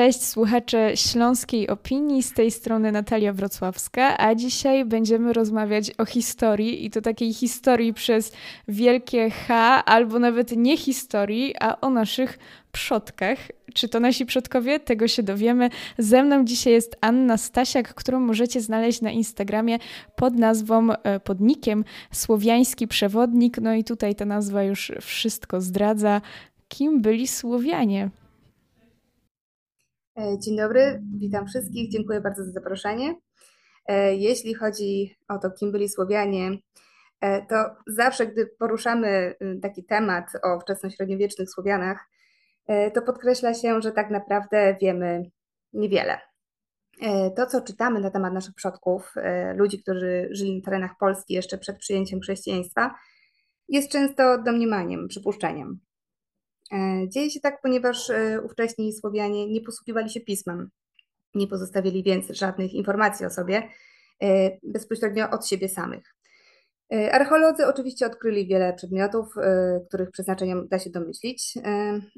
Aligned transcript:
Cześć 0.00 0.24
słuchacze 0.24 0.96
Śląskiej 0.96 1.68
Opinii, 1.68 2.22
z 2.22 2.32
tej 2.32 2.50
strony 2.50 2.92
Natalia 2.92 3.32
Wrocławska, 3.32 4.18
a 4.18 4.34
dzisiaj 4.34 4.84
będziemy 4.84 5.32
rozmawiać 5.32 5.90
o 5.98 6.04
historii 6.04 6.86
i 6.86 6.90
to 6.90 7.00
takiej 7.00 7.34
historii 7.34 7.94
przez 7.94 8.32
wielkie 8.68 9.30
H, 9.30 9.84
albo 9.84 10.18
nawet 10.18 10.56
nie 10.56 10.76
historii, 10.76 11.54
a 11.60 11.80
o 11.80 11.90
naszych 11.90 12.38
przodkach. 12.72 13.38
Czy 13.74 13.88
to 13.88 14.00
nasi 14.00 14.26
przodkowie? 14.26 14.80
Tego 14.80 15.08
się 15.08 15.22
dowiemy. 15.22 15.70
Ze 15.98 16.22
mną 16.22 16.44
dzisiaj 16.44 16.72
jest 16.72 16.96
Anna 17.00 17.36
Stasiak, 17.36 17.94
którą 17.94 18.20
możecie 18.20 18.60
znaleźć 18.60 19.00
na 19.00 19.10
Instagramie 19.10 19.78
pod 20.16 20.34
nazwą, 20.34 20.92
e, 20.92 21.20
pod 21.20 21.40
nikiem 21.40 21.84
Słowiański 22.12 22.88
Przewodnik. 22.88 23.58
No 23.58 23.74
i 23.74 23.84
tutaj 23.84 24.14
ta 24.14 24.24
nazwa 24.24 24.62
już 24.62 24.92
wszystko 25.00 25.60
zdradza. 25.60 26.20
Kim 26.68 27.02
byli 27.02 27.26
Słowianie? 27.26 28.10
E, 30.20 30.38
dzień 30.38 30.56
dobry, 30.56 31.02
witam 31.18 31.46
wszystkich, 31.46 31.90
dziękuję 31.90 32.20
bardzo 32.20 32.44
za 32.44 32.52
zaproszenie. 32.52 33.14
E, 33.86 34.14
jeśli 34.16 34.54
chodzi 34.54 35.16
o 35.28 35.38
to, 35.38 35.50
kim 35.50 35.72
byli 35.72 35.88
Słowianie, 35.88 36.50
e, 37.20 37.46
to 37.46 37.56
zawsze, 37.86 38.26
gdy 38.26 38.46
poruszamy 38.58 39.34
y, 39.42 39.60
taki 39.62 39.84
temat 39.84 40.26
o 40.42 40.60
wczesnośredniowiecznych 40.60 41.50
Słowianach, 41.50 42.08
to 42.94 43.02
podkreśla 43.02 43.54
się, 43.54 43.82
że 43.82 43.92
tak 43.92 44.10
naprawdę 44.10 44.76
wiemy 44.80 45.30
niewiele. 45.72 46.18
To, 47.36 47.46
co 47.46 47.60
czytamy 47.60 48.00
na 48.00 48.10
temat 48.10 48.32
naszych 48.32 48.54
przodków, 48.54 49.14
ludzi, 49.54 49.82
którzy 49.82 50.28
żyli 50.30 50.56
na 50.56 50.64
terenach 50.64 50.90
Polski 51.00 51.34
jeszcze 51.34 51.58
przed 51.58 51.78
przyjęciem 51.78 52.20
chrześcijaństwa, 52.20 52.94
jest 53.68 53.92
często 53.92 54.42
domniemaniem, 54.42 55.08
przypuszczeniem. 55.08 55.80
E, 56.72 57.08
dzieje 57.08 57.30
się 57.30 57.40
tak, 57.40 57.60
ponieważ 57.62 58.10
e, 58.10 58.40
ówcześni 58.42 58.92
Słowianie 58.92 59.52
nie 59.52 59.60
posługiwali 59.60 60.10
się 60.10 60.20
pismem, 60.20 60.70
nie 61.34 61.46
pozostawili 61.46 62.02
więc 62.02 62.26
żadnych 62.28 62.72
informacji 62.72 63.26
o 63.26 63.30
sobie 63.30 63.68
e, 64.22 64.50
bezpośrednio 64.62 65.30
od 65.30 65.46
siebie 65.46 65.68
samych. 65.68 66.14
Archeolodzy 67.12 67.66
oczywiście 67.66 68.06
odkryli 68.06 68.46
wiele 68.46 68.72
przedmiotów, 68.72 69.26
których 69.88 70.10
przeznaczeniem 70.10 70.68
da 70.68 70.78
się 70.78 70.90
domyślić, 70.90 71.54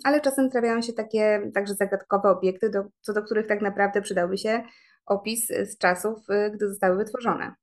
ale 0.04 0.20
czasem 0.20 0.50
trafiają 0.50 0.82
się 0.82 0.92
takie 0.92 1.50
także 1.54 1.74
zagadkowe 1.74 2.30
obiekty, 2.30 2.70
do, 2.70 2.84
co 3.00 3.12
do 3.12 3.22
których 3.22 3.46
tak 3.46 3.62
naprawdę 3.62 4.02
przydałby 4.02 4.38
się 4.38 4.62
opis 5.06 5.46
z 5.46 5.78
czasów, 5.78 6.18
gdy 6.54 6.68
zostały 6.68 6.96
wytworzone. 6.96 7.54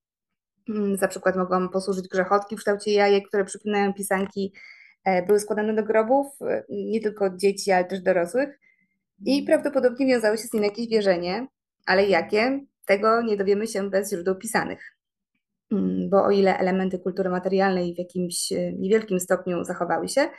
Mm, 0.69 0.97
za 0.97 1.07
przykład 1.07 1.35
mogą 1.35 1.69
posłużyć 1.69 2.07
grzechotki 2.07 2.55
w 2.55 2.59
kształcie 2.59 2.91
jajek, 2.91 3.27
które 3.27 3.45
przypominają 3.45 3.93
pisanki 3.93 4.53
były 5.27 5.39
składane 5.39 5.73
do 5.73 5.83
grobów, 5.83 6.27
e, 6.41 6.63
nie 6.69 7.01
tylko 7.01 7.29
dzieci, 7.29 7.71
ale 7.71 7.85
też 7.85 8.01
dorosłych. 8.01 8.59
I 9.25 9.43
prawdopodobnie 9.43 10.05
wiązały 10.05 10.37
się 10.37 10.43
z 10.43 10.53
nim 10.53 10.63
jakieś 10.63 10.87
wierzenie, 10.87 11.47
ale 11.85 12.05
jakie, 12.05 12.59
tego 12.85 13.21
nie 13.21 13.37
dowiemy 13.37 13.67
się 13.67 13.89
bez 13.89 14.09
źródeł 14.09 14.35
pisanych. 14.35 14.97
Mm, 15.71 16.09
bo 16.09 16.23
o 16.23 16.31
ile 16.31 16.57
elementy 16.57 16.99
kultury 16.99 17.29
materialnej 17.29 17.95
w 17.95 17.97
jakimś 17.97 18.51
e, 18.51 18.73
niewielkim 18.73 19.19
stopniu 19.19 19.63
zachowały 19.63 20.07
się, 20.09 20.29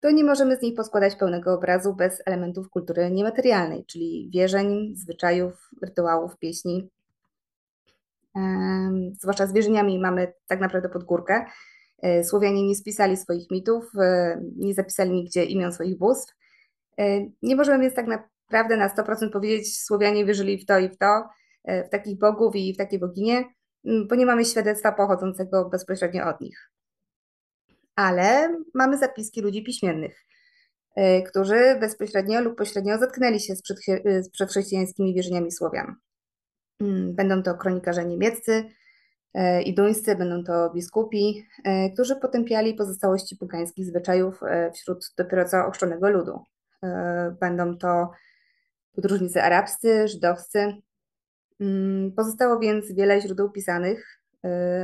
to 0.00 0.10
nie 0.10 0.24
możemy 0.24 0.56
z 0.56 0.62
niej 0.62 0.72
poskładać 0.72 1.16
pełnego 1.16 1.54
obrazu 1.54 1.94
bez 1.94 2.22
elementów 2.26 2.70
kultury 2.70 3.10
niematerialnej, 3.10 3.84
czyli 3.86 4.30
wierzeń, 4.34 4.92
zwyczajów, 4.96 5.70
rytuałów, 5.82 6.38
pieśni. 6.38 6.88
Zwłaszcza 9.20 9.46
z 9.46 9.52
wierzeniami 9.52 9.98
mamy 9.98 10.32
tak 10.48 10.60
naprawdę 10.60 10.88
pod 10.88 11.04
górkę, 11.04 11.44
E, 11.44 11.73
Słowianie 12.24 12.66
nie 12.66 12.74
spisali 12.74 13.16
swoich 13.16 13.50
mitów, 13.50 13.84
e, 14.00 14.40
nie 14.56 14.74
zapisali 14.74 15.10
nigdzie 15.10 15.44
imion 15.44 15.72
swoich 15.72 15.98
bóstw. 15.98 16.34
E, 16.98 17.20
nie 17.42 17.56
możemy 17.56 17.82
więc 17.82 17.94
tak 17.94 18.06
naprawdę 18.06 18.76
na 18.76 18.88
100% 18.88 19.30
powiedzieć, 19.30 19.82
Słowianie 19.82 20.24
wierzyli 20.24 20.58
w 20.58 20.66
to 20.66 20.78
i 20.78 20.88
w 20.88 20.98
to, 20.98 21.28
w 21.86 21.88
takich 21.88 22.18
bogów 22.18 22.56
i 22.56 22.74
w 22.74 22.76
takie 22.76 22.98
boginie, 22.98 23.44
bo 23.84 24.14
nie 24.14 24.26
mamy 24.26 24.44
świadectwa 24.44 24.92
pochodzącego 24.92 25.68
bezpośrednio 25.68 26.28
od 26.28 26.40
nich. 26.40 26.70
Ale 27.96 28.56
mamy 28.74 28.98
zapiski 28.98 29.40
ludzi 29.40 29.64
piśmiennych, 29.64 30.24
którzy 31.28 31.76
bezpośrednio 31.80 32.40
lub 32.40 32.58
pośrednio 32.58 32.98
zetknęli 32.98 33.40
się 33.40 33.56
z, 33.56 33.62
z 34.24 34.30
przedchrześcijańskimi 34.30 35.14
wierzeniami 35.14 35.52
Słowian. 35.52 35.94
Będą 37.12 37.42
to 37.42 37.54
kronikarze 37.54 38.04
niemieccy, 38.04 38.64
E, 38.64 38.83
i 39.64 39.74
duńscy, 39.74 40.16
będą 40.16 40.44
to 40.44 40.70
biskupi, 40.70 41.46
e, 41.64 41.90
którzy 41.90 42.16
potępiali 42.16 42.74
pozostałości 42.74 43.36
pogańskich 43.36 43.86
zwyczajów 43.86 44.42
e, 44.42 44.72
wśród 44.72 45.12
dopiero 45.16 45.44
co 45.44 45.66
ochrzczonego 45.66 46.10
ludu. 46.10 46.40
Będą 47.40 47.78
to 47.78 48.10
podróżnicy 48.94 49.42
arabscy, 49.42 50.08
żydowscy. 50.08 50.76
Mm, 51.60 52.12
pozostało 52.12 52.58
więc 52.58 52.92
wiele 52.92 53.20
źródeł 53.20 53.50
pisanych, 53.50 54.20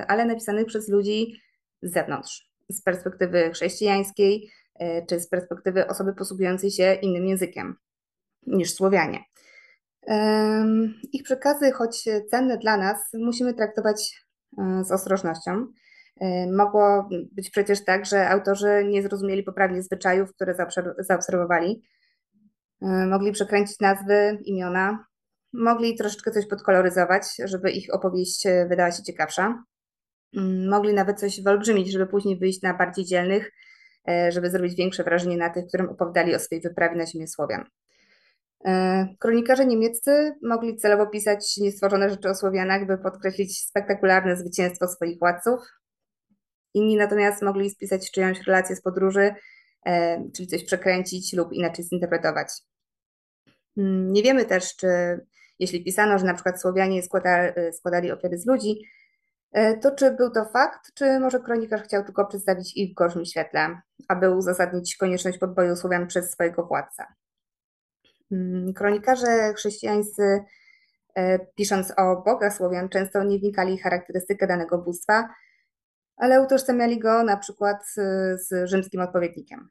ale 0.09 0.25
napisanych 0.25 0.67
przez 0.67 0.89
ludzi 0.89 1.43
z 1.83 1.93
zewnątrz, 1.93 2.51
z 2.69 2.83
perspektywy 2.83 3.51
chrześcijańskiej, 3.51 4.51
czy 5.09 5.21
z 5.21 5.29
perspektywy 5.29 5.87
osoby 5.87 6.15
posługującej 6.15 6.71
się 6.71 6.95
innym 6.95 7.27
językiem 7.27 7.77
niż 8.47 8.75
Słowianie. 8.75 9.25
Ich 11.13 11.23
przekazy, 11.23 11.73
choć 11.73 12.05
cenne 12.31 12.59
dla 12.59 12.77
nas, 12.77 12.99
musimy 13.15 13.55
traktować 13.55 14.21
E, 14.21 14.30
z 14.83 14.93
ostrożnością. 14.93 15.67
E, 16.21 16.53
mogło 16.53 17.09
być 17.33 17.51
przecież 17.51 17.85
tak, 17.85 18.07
że 18.07 18.29
autorzy 18.29 18.85
nie 18.89 19.03
zrozumieli 19.03 19.43
poprawnie 19.43 19.83
zwyczajów, 19.83 20.35
które 20.35 20.55
zaobserwowali. 20.99 21.83
E, 22.83 23.07
mogli 23.07 23.33
przekręcić 23.33 23.81
nazwy, 23.81 24.39
imiona, 24.45 25.05
mogli 25.53 25.97
troszeczkę 25.97 26.31
coś 26.31 26.47
podkoloryzować, 26.47 27.23
żeby 27.45 27.71
ich 27.71 27.95
opowieść 27.95 28.45
wydała 28.69 28.93
się 28.93 29.03
ciekawsza. 29.03 29.65
Mm, 30.37 30.69
mogli 30.69 30.95
nawet 30.95 31.21
coś 31.21 31.43
wyolbrzymić, 31.43 31.93
żeby 31.93 32.07
później 32.07 32.39
wyjść 32.39 32.63
na 32.63 32.75
bardziej 32.75 33.05
dzielnych, 33.05 33.53
żeby 34.29 34.51
zrobić 34.51 34.75
większe 34.75 35.05
wrażenie 35.05 35.37
na 35.37 35.51
tych, 35.51 35.67
którym 35.67 35.89
opowiadali 35.89 36.35
o 36.35 36.39
swojej 36.39 36.63
wyprawie 36.63 36.97
na 36.97 37.07
ziemię 37.07 37.27
Słowian. 37.29 37.65
E, 38.65 39.07
kronikarze 39.19 39.67
niemieccy 39.67 40.35
mogli 40.43 40.77
celowo 40.77 41.07
pisać 41.07 41.57
niestworzone 41.57 42.11
rzeczy 42.11 42.29
o 42.29 42.35
Słowianach, 42.35 42.87
by 42.87 42.99
podkreślić 42.99 43.61
spektakularne 43.61 44.37
zwycięstwo 44.37 44.89
swoich 44.89 45.19
władców. 45.19 45.61
Inni 46.75 46.97
natomiast 46.97 47.43
mogli 47.43 47.71
spisać 47.71 48.11
czyjąś 48.11 48.43
relację 48.47 48.77
z 48.77 48.83
podróży, 48.83 49.35
e, 49.87 50.25
czyli 50.37 50.49
coś 50.49 50.65
przekręcić 50.65 51.33
lub 51.33 51.53
inaczej 51.53 51.85
zinterpretować. 51.85 52.49
Hmm, 53.75 54.13
nie 54.13 54.23
wiemy 54.23 54.45
też, 54.45 54.77
czy 54.77 54.87
jeśli 55.59 55.85
pisano, 55.85 56.19
że 56.19 56.27
na 56.27 56.35
przykład 56.35 56.61
Słowianie 56.61 57.03
składali, 57.03 57.53
składali 57.73 58.13
ofiary 58.13 58.39
z 58.39 58.47
ludzi, 58.47 58.83
e, 59.53 59.77
to 59.77 59.91
czy 59.91 60.11
był 60.11 60.31
to 60.31 60.45
fakt, 60.45 60.95
czy 60.95 61.21
może 61.21 61.41
kronikarz 61.41 61.83
chciał 61.83 62.05
tylko 62.05 62.27
przedstawić 62.27 62.77
ich 62.77 62.91
w 62.91 62.95
gorszym 62.95 63.25
świetle, 63.25 63.81
aby 64.09 64.31
uzasadnić 64.31 64.97
konieczność 64.97 65.39
podboju 65.39 65.77
Słowian 65.77 66.07
przez 66.07 66.31
swojego 66.31 66.67
władcę. 66.67 67.05
Mm, 68.33 68.73
kronikarze 68.75 69.55
chrześcijańscy, 69.57 70.45
e, 71.17 71.39
pisząc 71.39 71.93
o 71.97 72.23
bogach 72.23 72.57
Słowian, 72.57 72.89
często 72.89 73.25
nie 73.25 73.39
wnikali 73.39 73.79
w 73.79 73.83
charakterystykę 73.83 74.47
danego 74.47 74.79
bóstwa, 74.79 75.29
ale 76.17 76.43
utożsamiali 76.43 76.99
go 76.99 77.25
na 77.25 77.37
przykład 77.37 77.77
z 78.37 78.69
rzymskim 78.69 79.01
odpowiednikiem. 79.01 79.69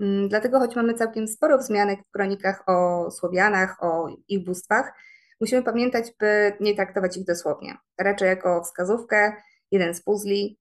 Mm, 0.00 0.28
dlatego, 0.28 0.58
choć 0.58 0.76
mamy 0.76 0.94
całkiem 0.94 1.28
sporo 1.28 1.58
wzmianek 1.58 2.00
w 2.08 2.10
kronikach 2.10 2.62
o 2.66 3.10
Słowianach, 3.10 3.76
o 3.82 4.08
ich 4.28 4.44
bóstwach, 4.44 4.92
musimy 5.40 5.62
pamiętać, 5.62 6.12
by 6.20 6.52
nie 6.60 6.74
traktować 6.74 7.16
ich 7.16 7.24
dosłownie, 7.24 7.76
raczej 7.98 8.28
jako 8.28 8.64
wskazówkę, 8.64 9.32
jeden 9.70 9.94
z 9.94 10.02
puzli. 10.02 10.58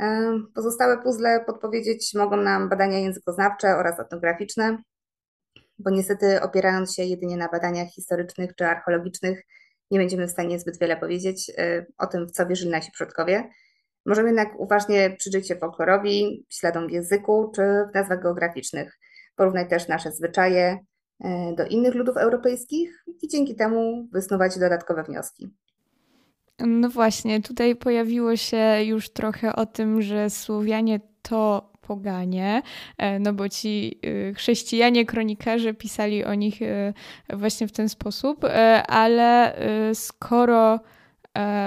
E, 0.00 0.32
pozostałe 0.54 1.02
puzzle 1.02 1.44
podpowiedzieć 1.46 2.14
mogą 2.14 2.36
nam 2.36 2.68
badania 2.68 2.98
językoznawcze 2.98 3.76
oraz 3.76 4.00
etnograficzne, 4.00 4.78
bo 5.78 5.90
niestety 5.90 6.42
opierając 6.42 6.94
się 6.94 7.02
jedynie 7.02 7.36
na 7.36 7.48
badaniach 7.48 7.88
historycznych 7.88 8.54
czy 8.56 8.66
archeologicznych, 8.66 9.42
nie 9.90 9.98
będziemy 9.98 10.26
w 10.26 10.30
stanie 10.30 10.58
zbyt 10.58 10.78
wiele 10.78 10.96
powiedzieć 10.96 11.50
y, 11.50 11.86
o 11.98 12.06
tym, 12.06 12.26
w 12.26 12.30
co 12.30 12.46
wierzyli 12.46 12.70
nasi 12.70 12.92
przodkowie. 12.92 13.50
Możemy 14.06 14.28
jednak 14.28 14.60
uważnie 14.60 15.10
przyjrzeć 15.18 15.48
się 15.48 15.56
folklorowi, 15.56 16.46
śladom 16.48 16.88
w 16.88 16.90
języku 16.90 17.52
czy 17.54 17.62
w 17.62 17.94
nazwach 17.94 18.22
geograficznych. 18.22 18.98
Porównać 19.36 19.70
też 19.70 19.88
nasze 19.88 20.12
zwyczaje 20.12 20.78
y, 21.24 21.28
do 21.56 21.66
innych 21.66 21.94
ludów 21.94 22.16
europejskich 22.16 23.04
i 23.22 23.28
dzięki 23.28 23.54
temu 23.54 24.08
wysnuwać 24.12 24.58
dodatkowe 24.58 25.02
wnioski. 25.02 25.50
No 26.58 26.88
właśnie, 26.88 27.42
tutaj 27.42 27.76
pojawiło 27.76 28.36
się 28.36 28.82
już 28.84 29.08
trochę 29.08 29.56
o 29.56 29.66
tym, 29.66 30.02
że 30.02 30.30
Słowianie 30.30 31.00
to 31.22 31.67
poganie, 31.88 32.62
e, 32.98 33.18
no 33.18 33.32
bo 33.32 33.48
ci 33.48 33.98
e, 34.02 34.34
chrześcijanie, 34.34 35.06
kronikarze 35.06 35.74
pisali 35.74 36.24
o 36.24 36.34
nich 36.34 36.62
e, 36.62 36.92
właśnie 37.28 37.68
w 37.68 37.72
ten 37.72 37.88
sposób, 37.88 38.44
ale 38.88 39.56
skoro 39.94 40.80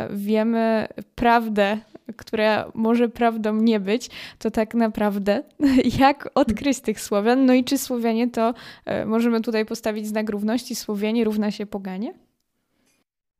wiemy 0.10 0.88
prawdę 1.16 1.78
która 2.18 2.72
może 2.74 3.10
prawdą 3.10 3.56
nie 3.56 3.80
być, 3.80 4.10
to 4.40 4.52
tak 4.52 4.74
naprawdę 4.74 5.44
jak 6.00 6.30
odkryć 6.36 6.80
tych 6.80 7.02
Słowian? 7.02 7.46
No 7.46 7.54
i 7.54 7.64
czy 7.64 7.78
Słowianie 7.78 8.30
to, 8.30 8.54
e, 8.86 9.06
możemy 9.06 9.42
tutaj 9.42 9.66
postawić 9.66 10.08
znak 10.08 10.30
równości, 10.30 10.76
Słowianie 10.76 11.24
równa 11.24 11.52
się 11.52 11.66
poganie? 11.66 12.14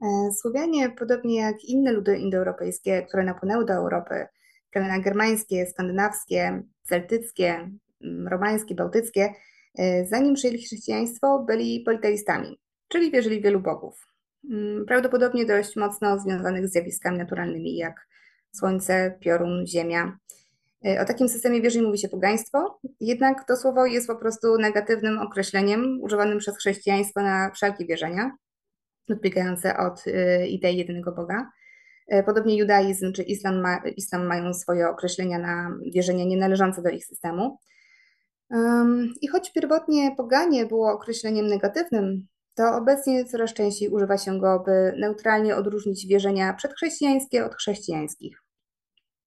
E, 0.02 0.32
Słowianie, 0.42 0.90
podobnie 0.90 1.36
jak 1.36 1.64
inne 1.64 1.92
ludy 1.92 2.18
indoeuropejskie, 2.18 3.02
które 3.02 3.24
napłynęły 3.24 3.66
do 3.66 3.74
Europy, 3.74 4.28
plemiona 4.72 5.00
germańskie, 5.00 5.66
skandynawskie, 5.66 6.64
celtyckie, 6.84 7.70
mm, 8.02 8.28
romańskie, 8.28 8.76
bałtyckie, 8.76 9.34
e, 9.78 10.06
zanim 10.06 10.36
przyjęli 10.36 10.62
chrześcijaństwo, 10.62 11.46
byli 11.48 11.80
politeistami, 11.80 12.60
czyli 12.88 13.12
wierzyli 13.12 13.40
w 13.40 13.44
wielu 13.44 13.60
bogów. 13.60 14.08
Mm, 14.52 14.86
prawdopodobnie 14.86 15.46
dość 15.46 15.76
mocno 15.76 16.20
związanych 16.20 16.68
z 16.68 16.72
zjawiskami 16.72 17.18
naturalnymi, 17.18 17.76
jak 17.76 18.08
słońce, 18.52 19.18
piorun, 19.20 19.68
ziemia. 19.68 20.18
E, 20.86 21.02
o 21.02 21.06
takim 21.06 21.30
systemie 21.30 21.62
wierzeń 21.62 21.82
mówi 21.82 21.98
się 21.98 22.10
pogaństwo, 22.10 22.80
jednak 23.00 23.48
to 23.48 23.58
słowo 23.58 23.86
jest 23.86 24.08
po 24.08 24.16
prostu 24.16 24.58
negatywnym 24.58 25.20
określeniem 25.20 26.02
używanym 26.02 26.38
przez 26.38 26.58
chrześcijaństwo 26.58 27.22
na 27.22 27.52
wszelkie 27.52 27.86
wierzenia, 27.86 28.32
odbiegające 29.10 29.78
od 29.78 30.04
e, 30.08 30.48
idei 30.48 30.78
jedynego 30.78 31.12
Boga. 31.12 31.52
E, 32.12 32.24
podobnie 32.24 32.58
judaizm 32.58 33.14
czy 33.14 33.24
islam, 33.24 33.62
ma, 33.62 33.82
islam 33.98 34.26
mają 34.26 34.54
swoje 34.54 34.90
określenia 34.90 35.40
na 35.40 35.78
wierzenia 35.94 36.26
nienależące 36.26 36.82
do 36.82 36.90
ich 36.90 37.06
systemu. 37.06 37.58
I 39.22 39.28
choć 39.28 39.54
pierwotnie 39.54 40.16
poganie 40.18 40.66
było 40.66 40.92
określeniem 40.92 41.48
negatywnym, 41.48 42.28
to 42.56 42.76
obecnie 42.76 43.26
coraz 43.26 43.54
częściej 43.54 43.90
używa 43.90 44.18
się 44.18 44.40
go, 44.40 44.64
by 44.66 44.94
neutralnie 44.98 45.56
odróżnić 45.56 46.08
wierzenia 46.08 46.54
przedchrześcijańskie 46.54 47.46
od 47.46 47.56
chrześcijańskich. 47.56 48.44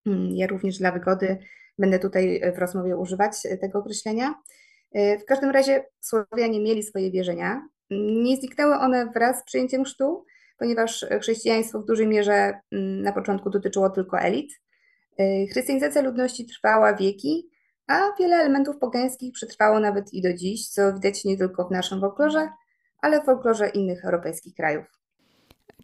Hmm, 0.04 0.36
ja 0.36 0.46
również 0.46 0.78
dla 0.78 0.92
wygody 0.92 1.38
będę 1.78 1.98
tutaj 1.98 2.42
w 2.56 2.58
rozmowie 2.58 2.96
używać 2.96 3.32
tego 3.60 3.78
określenia. 3.78 4.34
E, 4.92 5.18
w 5.18 5.24
każdym 5.24 5.50
razie 5.50 5.84
Słowianie 6.00 6.60
mieli 6.60 6.82
swoje 6.82 7.10
wierzenia. 7.10 7.68
Nie 7.90 8.36
zniknęły 8.36 8.74
one 8.74 9.06
wraz 9.06 9.40
z 9.40 9.44
przyjęciem 9.44 9.84
chrztu, 9.84 10.24
ponieważ 10.58 11.06
chrześcijaństwo 11.20 11.80
w 11.80 11.86
dużej 11.86 12.06
mierze 12.06 12.60
mm, 12.72 13.02
na 13.02 13.12
początku 13.12 13.50
dotyczyło 13.50 13.90
tylko 13.90 14.18
elit. 14.18 14.52
E, 15.18 15.46
chrystianizacja 15.46 16.02
ludności 16.02 16.46
trwała 16.46 16.94
wieki, 16.94 17.48
a 17.86 18.00
wiele 18.18 18.36
elementów 18.36 18.78
pogańskich 18.78 19.32
przetrwało 19.32 19.80
nawet 19.80 20.14
i 20.14 20.22
do 20.22 20.34
dziś, 20.34 20.68
co 20.68 20.92
widać 20.92 21.24
nie 21.24 21.36
tylko 21.36 21.68
w 21.68 21.70
naszym 21.70 22.00
folklorze, 22.00 22.48
ale 23.02 23.22
w 23.22 23.24
folklorze 23.24 23.68
innych 23.68 24.04
europejskich 24.04 24.54
krajów. 24.54 24.86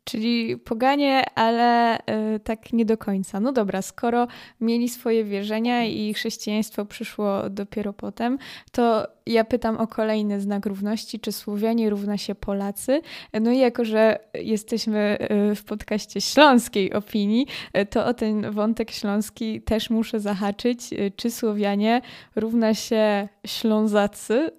Czyli 0.04 0.56
poganie, 0.56 1.24
ale 1.34 1.98
y, 1.98 2.40
tak 2.44 2.72
nie 2.72 2.84
do 2.84 2.98
końca. 2.98 3.40
No 3.40 3.52
dobra, 3.52 3.82
skoro 3.82 4.26
mieli 4.60 4.88
swoje 4.88 5.24
wierzenia 5.24 5.84
i 5.84 6.14
chrześcijaństwo 6.14 6.84
przyszło 6.84 7.50
dopiero 7.50 7.92
potem, 7.92 8.38
to 8.72 9.06
ja 9.32 9.44
pytam 9.44 9.76
o 9.76 9.86
kolejny 9.86 10.40
znak 10.40 10.66
równości, 10.66 11.20
czy 11.20 11.32
Słowianie 11.32 11.90
równa 11.90 12.18
się 12.18 12.34
Polacy. 12.34 13.00
No 13.40 13.50
i 13.50 13.58
jako, 13.58 13.84
że 13.84 14.18
jesteśmy 14.34 15.18
y, 15.50 15.54
w 15.54 15.64
podcaście 15.64 16.20
śląskiej 16.20 16.92
opinii, 16.92 17.46
y, 17.78 17.86
to 17.86 18.06
o 18.06 18.14
ten 18.14 18.50
wątek 18.50 18.90
śląski 18.90 19.62
też 19.62 19.90
muszę 19.90 20.20
zahaczyć. 20.20 20.92
Y, 20.92 21.12
czy 21.16 21.30
Słowianie 21.30 22.00
równa 22.36 22.74
się 22.74 23.28
Ślązacy? 23.46 24.50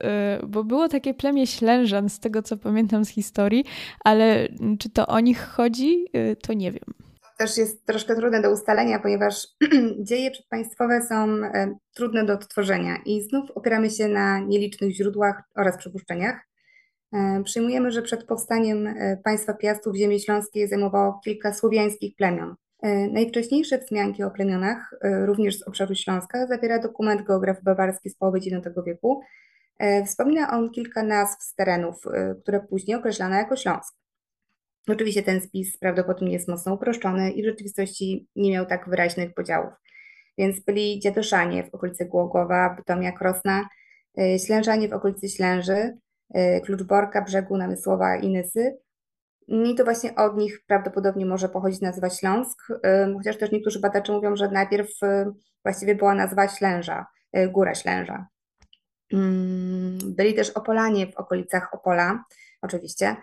Bo 0.48 0.64
było 0.64 0.88
takie 0.88 1.14
plemię 1.14 1.48
Ślężan, 1.48 2.10
z 2.10 2.20
tego 2.20 2.42
co 2.42 2.58
pamiętam 2.58 3.06
z 3.06 3.10
historii, 3.10 3.66
ale 4.04 4.48
czy 4.80 4.90
to 4.90 5.08
o 5.08 5.20
nich 5.20 5.40
chodzi, 5.40 6.06
to 6.42 6.54
nie 6.54 6.72
wiem 6.72 7.01
też 7.42 7.58
jest 7.58 7.86
troszkę 7.86 8.16
trudne 8.16 8.42
do 8.42 8.52
ustalenia, 8.52 9.00
ponieważ 9.00 9.48
dzieje 10.10 10.32
przedpaństwowe 10.32 11.02
są 11.02 11.16
e, 11.16 11.76
trudne 11.94 12.26
do 12.26 12.34
odtworzenia 12.34 12.98
i 13.06 13.22
znów 13.22 13.52
opieramy 13.52 13.90
się 13.90 14.08
na 14.08 14.40
nielicznych 14.40 14.92
źródłach 14.92 15.44
oraz 15.56 15.78
przypuszczeniach. 15.78 16.48
E, 17.14 17.44
przyjmujemy, 17.44 17.92
że 17.92 18.02
przed 18.02 18.24
powstaniem 18.24 18.88
e, 18.88 19.18
państwa 19.24 19.54
Piastów 19.54 19.96
ziemię 19.96 20.20
śląskie 20.20 20.68
zajmowało 20.68 21.20
kilka 21.24 21.54
słowiańskich 21.54 22.16
plemion. 22.16 22.56
Najwcześniejsze 23.12 23.78
wzmianki 23.78 24.24
o 24.24 24.32
plemionach, 24.32 24.96
również 25.26 25.60
z 25.60 25.68
obszaru 25.68 25.96
Śląska, 25.96 26.48
zawiera 26.48 26.80
dokument 26.80 27.22
geograf 27.22 27.64
bawarski 27.64 28.10
z 28.10 28.16
połowy 28.16 28.40
IX 28.40 28.68
wieku. 28.86 29.22
Wspomina 30.06 30.52
on 30.52 30.70
kilka 30.72 31.04
nazw 31.04 31.44
z 31.44 31.56
terenów, 31.56 31.96
które 32.42 32.60
później 32.60 32.98
określano 32.98 33.36
jako 33.36 33.56
Śląsk. 33.56 34.01
Oczywiście 34.88 35.24
ten 35.24 35.42
spis 35.42 35.78
prawdopodobnie 35.78 36.34
jest 36.34 36.48
mocno 36.48 36.74
uproszczony 36.74 37.32
i 37.32 37.44
w 37.44 37.46
rzeczywistości 37.46 38.28
nie 38.36 38.52
miał 38.52 38.66
tak 38.66 38.90
wyraźnych 38.90 39.34
podziałów. 39.34 39.74
Więc 40.38 40.60
byli 40.60 41.00
Dziadoszanie 41.00 41.64
w 41.64 41.76
okolicy 41.76 42.06
Głogowa, 42.06 42.76
Bytomia, 42.78 43.12
Krosna, 43.12 43.70
y, 44.20 44.40
Ślężanie 44.40 44.90
w 44.90 44.94
okolicy 44.94 45.30
Ślęży, 45.30 45.98
y, 46.36 46.62
Kluczborka, 46.66 47.22
Brzegu, 47.22 47.58
Namysłowa 47.58 48.16
i 48.16 48.30
Nysy. 48.30 48.78
I 49.48 49.76
to 49.76 49.84
właśnie 49.84 50.16
od 50.16 50.38
nich 50.38 50.62
prawdopodobnie 50.68 51.26
może 51.26 51.50
pochodzić 51.50 51.82
nazwa 51.82 52.10
Śląsk, 52.10 52.60
y, 52.70 53.14
chociaż 53.18 53.38
też 53.38 53.52
niektórzy 53.52 53.80
badacze 53.80 54.14
mówią, 54.14 54.36
że 54.36 54.52
najpierw 54.52 54.90
właściwie 55.64 55.96
była 55.96 56.16
nazwa 56.16 56.48
Ślęża, 56.48 57.06
Góra 57.50 57.76
Ślęża. 57.76 58.28
Mm, 59.14 59.98
byli 60.16 60.34
też 60.34 60.50
Opolanie 60.50 61.08
w 61.08 61.18
okolicach 61.18 61.74
Opola, 61.74 62.24
oczywiście, 62.62 63.16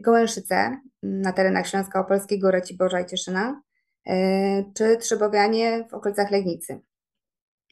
Gołęszyce 0.00 0.80
na 1.02 1.32
terenach 1.32 1.66
Śląska 1.66 2.00
Opolskiego, 2.00 2.50
Raciborza 2.50 3.00
i 3.00 3.06
Cieszyna, 3.06 3.62
e, 4.06 4.64
czy 4.74 4.96
Trzybowianie 4.96 5.84
w 5.90 5.94
okolicach 5.94 6.30
Legnicy. 6.30 6.80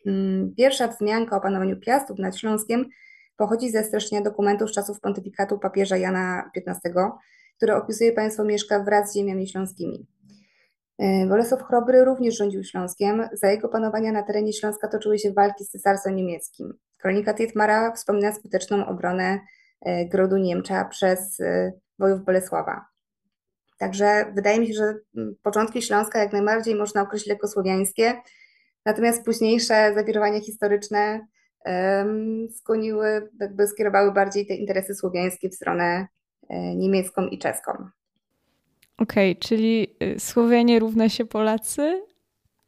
Mm, 0.07 0.55
pierwsza 0.57 0.89
wzmianka 0.89 1.37
o 1.37 1.41
panowaniu 1.41 1.81
Piastów 1.81 2.19
nad 2.19 2.37
Śląskiem 2.37 2.89
pochodzi 3.37 3.71
ze 3.71 3.85
streszczenia 3.85 4.23
dokumentów 4.23 4.71
z 4.71 4.73
czasów 4.73 5.01
pontyfikatu 5.01 5.59
papieża 5.59 5.97
Jana 5.97 6.51
XV, 6.57 7.11
który 7.57 7.75
opisuje 7.75 8.13
państwo 8.13 8.45
mieszka 8.45 8.85
wraz 8.85 9.11
z 9.11 9.15
ziemiami 9.15 9.49
śląskimi. 9.49 10.07
E, 10.99 11.27
Bolesław 11.27 11.63
Chrobry 11.63 12.05
również 12.05 12.37
rządził 12.37 12.65
Śląskiem. 12.65 13.29
Za 13.33 13.51
jego 13.51 13.69
panowania 13.69 14.13
na 14.13 14.23
terenie 14.23 14.53
Śląska 14.53 14.89
toczyły 14.89 15.19
się 15.19 15.33
walki 15.33 15.65
z 15.65 15.69
cesarstwem 15.69 16.17
niemieckim. 16.17 16.75
Kronika 16.99 17.35
Tietmara 17.35 17.93
wspomina 17.93 18.33
skuteczną 18.33 18.87
obronę 18.87 19.39
E, 19.39 19.58
grodu 19.87 20.37
Niemcza 20.37 20.85
przez 20.85 21.41
e, 21.41 21.73
wojów 21.99 22.25
Bolesława. 22.25 22.87
Także 23.79 24.33
wydaje 24.35 24.61
mi 24.61 24.67
się, 24.67 24.75
że 24.75 24.95
mm, 25.17 25.35
początki 25.43 25.83
Śląska 25.83 26.19
jak 26.19 26.33
najbardziej 26.33 26.75
można 26.75 27.03
określić 27.03 27.29
jako 27.29 27.49
słowiańskie, 27.49 28.15
natomiast 28.85 29.25
późniejsze 29.25 29.93
zawirowania 29.95 30.41
historyczne 30.41 31.27
skłoniły, 32.57 33.31
jakby 33.41 33.67
skierowały 33.67 34.13
bardziej 34.13 34.47
te 34.47 34.55
interesy 34.55 34.95
słowiańskie 34.95 35.49
w 35.49 35.55
stronę 35.55 36.07
e, 36.49 36.75
niemiecką 36.77 37.27
i 37.27 37.39
czeską. 37.39 37.73
Okej, 38.99 39.33
okay, 39.33 39.43
czyli 39.43 39.97
y, 40.03 40.21
Słowianie 40.21 40.79
równa 40.79 41.09
się 41.09 41.25
Polacy, 41.25 42.03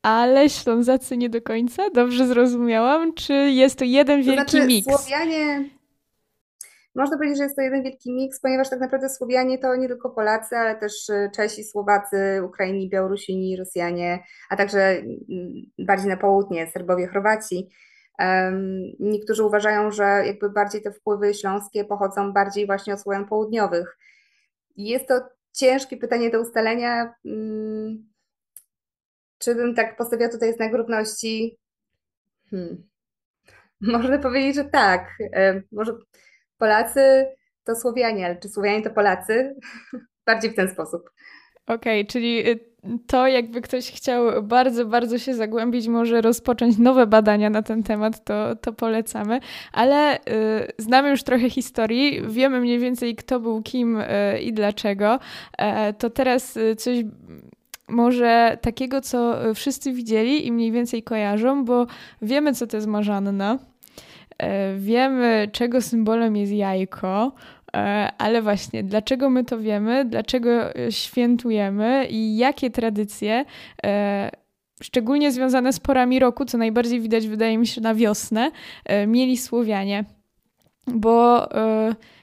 ale 0.02 0.50
Ślązacy 0.50 1.17
nie 1.17 1.29
do 1.29 1.43
końca? 1.43 1.90
Dobrze 1.90 2.26
zrozumiałam? 2.26 3.14
Czy 3.14 3.33
jest 3.33 3.79
to 3.79 3.85
jeden 3.85 4.23
wielki 4.23 4.45
to 4.45 4.50
znaczy, 4.50 4.67
miks? 4.67 4.87
Słowianie, 4.87 5.71
można 6.95 7.17
powiedzieć, 7.17 7.39
że 7.39 7.45
jest 7.45 7.57
to 7.57 7.63
jeden 7.63 7.83
wielki 7.83 8.13
miks, 8.13 8.41
ponieważ 8.41 8.71
tak 8.71 8.81
naprawdę 8.81 9.09
Słowianie 9.09 9.59
to 9.59 9.77
nie 9.77 9.89
tylko 9.89 10.11
Polacy, 10.11 10.57
ale 10.57 10.77
też 10.77 11.09
y, 11.09 11.31
Czesi, 11.35 11.65
Słowacy, 11.65 12.43
Ukraini, 12.45 12.89
Białorusini, 12.89 13.57
Rosjanie, 13.57 14.25
a 14.51 14.57
także 14.57 14.81
mm, 14.81 15.13
bardziej 15.79 16.09
na 16.09 16.17
południe 16.17 16.71
Serbowie, 16.71 17.09
Chorwaci. 17.09 17.69
Niektórzy 19.01 19.45
uważają, 19.45 19.91
że 19.91 20.23
jakby 20.27 20.51
bardziej 20.51 20.83
te 20.83 20.93
wpływy 20.93 21.35
śląskie 21.35 21.85
pochodzą 21.85 22.33
bardziej 22.33 22.67
właśnie 22.67 22.95
od 22.95 23.01
Słowian 23.01 23.29
południowych. 23.29 23.99
Jest 24.77 25.09
to 25.09 25.21
ciężkie 25.53 25.97
pytanie 25.97 26.31
do 26.31 26.41
ustalenia. 26.41 27.15
Mm, 27.25 28.11
czy 29.39 29.55
bym 29.55 29.75
tak 29.75 29.97
postawiła 29.97 30.29
tutaj 30.29 30.55
znak 30.55 30.75
równości? 30.75 31.59
Hmm. 32.51 32.89
Można 33.81 34.19
powiedzieć, 34.19 34.55
że 34.55 34.65
tak. 34.65 35.09
Może 35.73 35.93
Polacy 36.61 37.26
to 37.64 37.76
Słowianie, 37.76 38.26
ale 38.26 38.37
czy 38.37 38.49
Słowianie 38.49 38.83
to 38.83 38.90
Polacy? 38.90 39.57
Bardziej 40.26 40.50
w 40.50 40.55
ten 40.55 40.69
sposób. 40.69 41.11
Okej, 41.67 42.00
okay, 42.00 42.12
czyli 42.12 42.50
y, 42.50 42.71
to 43.07 43.26
jakby 43.26 43.61
ktoś 43.61 43.93
chciał 43.93 44.43
bardzo, 44.43 44.87
bardzo 44.87 45.19
się 45.19 45.35
zagłębić, 45.35 45.88
może 45.88 46.21
rozpocząć 46.21 46.79
nowe 46.79 47.07
badania 47.07 47.50
na 47.50 47.62
ten 47.62 47.83
temat, 47.83 48.25
to, 48.25 48.57
to 48.57 48.73
polecamy. 48.73 49.40
Ale 49.73 50.17
y, 50.17 50.21
znamy 50.79 51.11
już 51.11 51.23
trochę 51.23 51.50
historii, 51.50 52.23
wiemy 52.29 52.61
mniej 52.61 52.79
więcej 52.79 53.17
kto 53.17 53.40
był 53.40 53.62
kim 53.62 53.97
y, 53.97 54.07
i 54.43 54.52
dlaczego. 54.52 55.19
E, 55.59 55.93
to 55.93 56.11
teraz 56.11 56.57
y, 56.57 56.76
coś 56.76 56.99
może 57.88 58.59
takiego, 58.61 59.00
co 59.00 59.37
wszyscy 59.55 59.93
widzieli 59.93 60.47
i 60.47 60.52
mniej 60.52 60.73
więcej 60.73 61.02
kojarzą, 61.02 61.64
bo 61.64 61.87
wiemy, 62.23 62.55
co 62.55 62.67
to 62.67 62.76
jest 62.76 62.87
marzanna. 62.87 63.59
E, 64.41 64.75
wiemy, 64.77 65.49
czego 65.53 65.83
symbolem 65.83 66.37
jest 66.37 66.53
jajko. 66.53 67.33
ale 68.19 68.43
właśnie, 68.43 68.83
dlaczego 68.83 69.31
my 69.31 69.45
to 69.45 69.59
wiemy, 69.59 70.05
dlaczego 70.05 70.51
świętujemy 70.91 72.07
i 72.11 72.37
jakie 72.37 72.71
tradycje 72.71 73.45
szczególnie 74.83 75.33
związane 75.33 75.73
z 75.73 75.81
porami 75.81 76.19
roku, 76.19 76.45
co 76.45 76.59
najbardziej 76.59 77.01
widać, 77.01 77.29
wydaje 77.29 77.59
mi 77.59 77.67
się, 77.67 77.81
na 77.81 77.95
wiosnę, 77.95 78.51
mieli 79.07 79.37
Słowianie. 79.37 80.05
Bo 80.87 81.49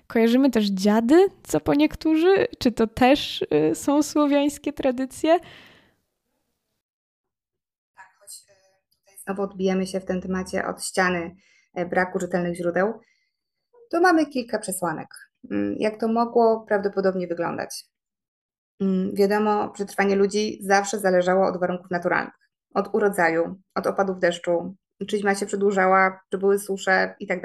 kojarzymy 0.08 0.50
też 0.50 0.66
dziady, 0.66 1.28
co 1.44 1.60
po 1.60 1.74
niektórzy? 1.74 2.48
Czy 2.60 2.72
to 2.72 2.88
też 2.88 3.46
są 3.74 4.04
słowiańskie 4.04 4.74
tradycje? 4.74 5.40
znowu 9.28 9.42
odbijemy 9.42 9.88
się 9.88 10.00
w 10.00 10.06
tym 10.06 10.22
temacie 10.22 10.68
od 10.68 10.84
ściany 10.84 11.20
e, 11.20 11.36
braku 11.86 12.20
rzetelnych 12.20 12.56
źródeł, 12.56 13.00
to 13.92 14.02
mamy 14.02 14.26
kilka 14.26 14.60
przesłanek. 14.60 15.08
Mm, 15.52 15.76
jak 15.80 16.00
to 16.00 16.08
mogło 16.08 16.66
prawdopodobnie 16.68 17.28
wyglądać? 17.28 17.86
Mm, 18.80 19.16
wiadomo, 19.16 19.70
przetrwanie 19.70 20.16
ludzi 20.16 20.60
zawsze 20.62 21.00
zależało 21.00 21.48
od 21.48 21.60
warunków 21.60 21.92
naturalnych, 21.92 22.34
od 22.74 22.96
urodzaju, 22.96 23.62
od 23.76 23.88
opadów 23.88 24.20
deszczu, 24.20 24.76
czy 25.08 25.18
zima 25.18 25.36
się 25.36 25.46
przedłużała, 25.46 26.20
czy 26.32 26.38
były 26.38 26.60
susze 26.60 27.16
i 27.20 27.28
tak. 27.28 27.42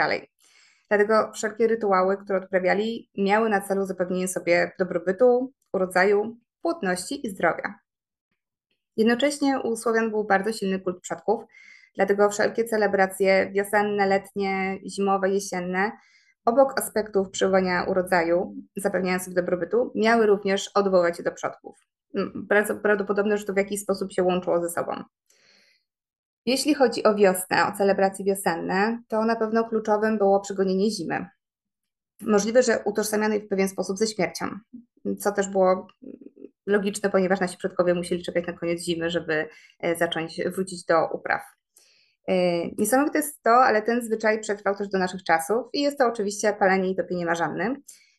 Dlatego 0.89 1.33
wszelkie 1.35 1.67
rytuały, 1.67 2.17
które 2.17 2.39
odprawiali, 2.39 3.11
miały 3.19 3.49
na 3.49 3.61
celu 3.61 3.87
zapewnienie 3.87 4.29
sobie 4.29 4.73
dobrobytu, 4.79 5.53
urodzaju, 5.73 6.37
płodności 6.63 7.27
i 7.27 7.31
zdrowia. 7.31 7.79
Jednocześnie 8.97 9.61
u 9.61 9.77
Słowian 9.77 10.11
był 10.11 10.25
bardzo 10.25 10.53
silny 10.53 10.81
kult 10.81 11.01
przodków, 11.01 11.45
dlatego 11.95 12.31
wszelkie 12.31 12.65
celebracje 12.65 13.51
wiosenne, 13.51 14.07
letnie, 14.07 14.79
zimowe, 14.87 15.31
jesienne, 15.31 15.93
obok 16.45 16.81
aspektów 16.81 17.31
przywołania 17.31 17.85
urodzaju 17.85 18.55
zapewniających 18.77 19.35
dobrobytu, 19.35 19.93
miały 19.95 20.27
również 20.27 20.71
odwołać 20.75 21.17
się 21.17 21.23
do 21.23 21.33
przodków. 21.33 21.77
Mm, 22.15 22.33
bardzo 22.35 22.77
prawdopodobne, 22.77 23.39
że 23.39 23.45
to 23.45 23.53
w 23.53 23.57
jakiś 23.57 23.81
sposób 23.81 24.13
się 24.13 24.23
łączyło 24.23 24.61
ze 24.61 24.71
sobą. 24.71 24.93
Jeśli 26.47 26.75
chodzi 26.75 27.05
o 27.05 27.15
wiosnę, 27.15 27.67
o 27.67 27.77
celebracje 27.77 28.25
wiosenne, 28.25 29.03
to 29.09 29.25
na 29.25 29.37
pewno 29.37 29.69
kluczowym 29.69 30.19
było 30.19 30.41
przegonienie 30.41 30.91
zimy. 30.91 31.27
Możliwe, 32.21 32.63
że 32.63 32.83
utożsamianej 32.85 33.41
w 33.41 33.49
pewien 33.49 33.69
sposób 33.69 33.99
ze 33.99 34.07
śmiercią, 34.07 34.47
co 35.19 35.33
też 35.33 35.49
było 35.49 35.87
logiczne, 36.67 37.11
ponieważ 37.11 37.41
nasi 37.41 37.57
przodkowie 37.57 37.95
musieli 37.95 38.23
czekać 38.23 38.47
na 38.47 38.53
koniec 38.53 38.83
zimy, 38.83 39.11
żeby 39.11 39.49
e, 39.79 39.97
zacząć 39.97 40.41
wrócić 40.45 40.85
do 40.85 41.09
upraw. 41.13 41.43
E, 42.29 42.35
niesamowite 42.79 43.19
jest 43.19 43.43
to, 43.43 43.51
ale 43.51 43.83
ten 43.83 44.03
zwyczaj 44.03 44.41
przetrwał 44.41 44.77
też 44.77 44.89
do 44.89 44.99
naszych 44.99 45.25
czasów 45.25 45.67
i 45.73 45.83
jest 45.83 45.99
to 45.99 46.07
oczywiście 46.07 46.53
palenie 46.53 46.91
i 46.91 46.97
topienie 46.97 47.27
marzanny. 47.27 47.77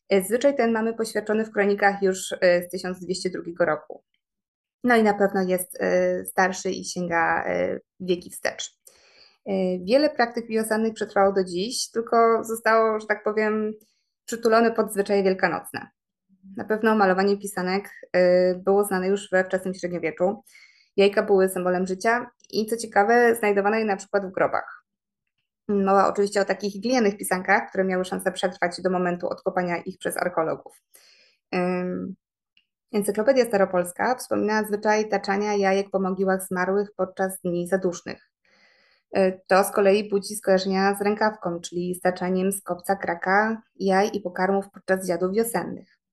E, 0.10 0.24
zwyczaj 0.24 0.56
ten 0.56 0.72
mamy 0.72 0.94
poświadczony 0.94 1.46
w 1.46 1.52
kronikach 1.52 2.02
już 2.02 2.28
z 2.68 2.70
1202 2.72 3.66
roku. 3.66 4.04
No 4.84 4.96
i 4.96 5.04
na 5.04 5.14
pewno 5.14 5.42
jest 5.42 5.78
starszy 6.26 6.72
i 6.72 6.86
sięga 6.86 7.46
wieki 8.00 8.30
wstecz. 8.30 8.78
Wiele 9.84 10.10
praktyk 10.10 10.48
wiosennych 10.48 10.94
przetrwało 10.94 11.34
do 11.34 11.44
dziś, 11.44 11.92
tylko 11.92 12.44
zostało, 12.44 13.00
że 13.00 13.08
tak 13.08 13.24
powiem, 13.24 13.74
przytulone 14.26 14.72
pod 14.72 14.94
zwyczaje 14.94 15.24
wielkanocne. 15.24 15.88
Na 16.58 16.64
pewno 16.64 16.96
malowanie 16.96 17.38
pisanek 17.38 17.90
y, 18.18 18.62
było 18.66 18.84
znane 18.84 19.08
już 19.08 19.30
we 19.32 19.44
wczesnym 19.44 19.74
średniowieczu. 19.74 20.44
Jajka 20.96 21.24
były 21.24 21.50
symbolem 21.50 21.88
życia 21.88 22.32
i 22.50 22.66
co 22.66 22.78
ciekawe, 22.78 23.36
znajdowane 23.36 23.80
je 23.80 23.86
na 23.86 23.96
przykład 23.96 24.26
w 24.26 24.32
grobach. 24.32 24.84
Mowa 25.68 26.08
oczywiście 26.08 26.42
o 26.42 26.46
takich 26.46 26.82
glinianych 26.82 27.18
pisankach, 27.18 27.70
które 27.70 27.84
miały 27.84 28.06
szansę 28.06 28.32
przetrwać 28.32 28.82
do 28.82 28.90
momentu 28.90 29.28
odkopania 29.28 29.78
ich 29.78 29.98
przez 29.98 30.18
archeologów. 30.18 30.82
Encyklopedia 32.94 33.46
Staropolska 33.46 34.16
wspomina 34.16 34.64
zwyczaj 34.64 35.10
taczania 35.10 35.54
jajek 35.54 35.90
po 35.90 36.00
mogiłach 36.00 36.48
zmarłych 36.48 36.90
podczas 36.96 37.42
dni 37.42 37.68
zadusznych. 37.68 38.30
Y, 39.18 39.42
to 39.48 39.64
z 39.64 39.72
kolei 39.72 40.10
budzi 40.10 40.36
skojarzenia 40.36 40.96
z 40.96 41.02
rękawką, 41.02 41.60
czyli 41.60 41.96
staczaniem 41.96 42.52
z 42.52 42.62
kopca 42.62 42.96
kraka 42.96 43.62
jaj 43.76 44.10
i 44.14 44.22
pokarmów 44.22 44.66
podczas 44.72 45.06
zjadów 45.06 45.34
wiosennych 45.34 46.04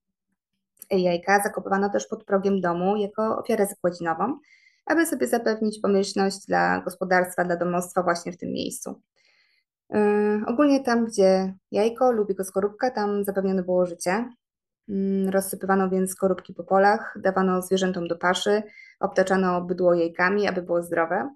jajka 0.99 1.43
zakopywano 1.43 1.91
też 1.91 2.07
pod 2.07 2.25
progiem 2.25 2.61
domu 2.61 2.97
jako 2.97 3.39
ofiarę 3.39 3.67
zakładzinową, 3.67 4.39
aby 4.87 5.07
sobie 5.07 5.27
zapewnić 5.27 5.81
pomyślność 5.81 6.47
dla 6.47 6.81
gospodarstwa, 6.81 7.45
dla 7.45 7.57
domostwa 7.57 8.03
właśnie 8.03 8.33
w 8.33 8.37
tym 8.37 8.53
miejscu. 8.53 9.01
Yy, 9.91 10.43
ogólnie 10.47 10.81
tam, 10.81 11.07
gdzie 11.07 11.55
jajko 11.71 12.13
lub 12.13 12.29
jego 12.29 12.45
skorupka, 12.45 12.91
tam 12.91 13.25
zapewnione 13.25 13.63
było 13.63 13.87
życie. 13.87 14.29
Yy, 14.89 15.31
rozsypywano 15.31 15.91
więc 15.91 16.11
skorupki 16.11 16.55
po 16.55 16.65
polach, 16.65 17.19
dawano 17.23 17.63
zwierzętom 17.63 18.09
do 18.09 18.17
paszy, 18.17 18.63
obtaczano 19.01 19.61
bydło 19.61 19.95
jajkami, 19.95 20.49
aby 20.49 20.63
było 20.63 20.83
zdrowe. 20.83 21.31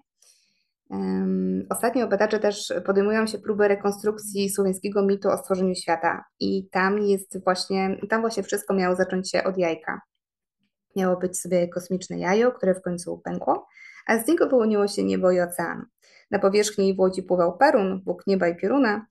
Ostatnio 1.69 2.07
badacze 2.07 2.39
też 2.39 2.73
podejmują 2.85 3.27
się 3.27 3.37
próby 3.37 3.67
rekonstrukcji 3.67 4.49
słowiańskiego 4.49 5.01
mitu 5.05 5.29
o 5.29 5.37
stworzeniu 5.37 5.75
świata 5.75 6.23
i 6.39 6.69
tam 6.71 6.99
jest 6.99 7.43
właśnie, 7.43 7.97
tam 8.09 8.21
właśnie 8.21 8.43
wszystko 8.43 8.73
miało 8.73 8.95
zacząć 8.95 9.31
się 9.31 9.43
od 9.43 9.57
jajka. 9.57 10.01
Miało 10.95 11.17
być 11.17 11.39
sobie 11.39 11.67
kosmiczne 11.67 12.19
jajo, 12.19 12.51
które 12.51 12.75
w 12.75 12.81
końcu 12.81 13.17
pękło, 13.17 13.67
a 14.07 14.19
z 14.19 14.27
niego 14.27 14.49
wyłoniło 14.49 14.87
się 14.87 15.03
niebo 15.03 15.31
i 15.31 15.39
ocean. 15.39 15.85
Na 16.31 16.39
powierzchni 16.39 16.95
w 16.95 16.99
łodzi 16.99 17.23
pływał 17.23 17.57
Perun, 17.57 18.01
Bóg 18.03 18.27
nieba 18.27 18.47
i 18.47 18.55
pioruna, 18.55 19.05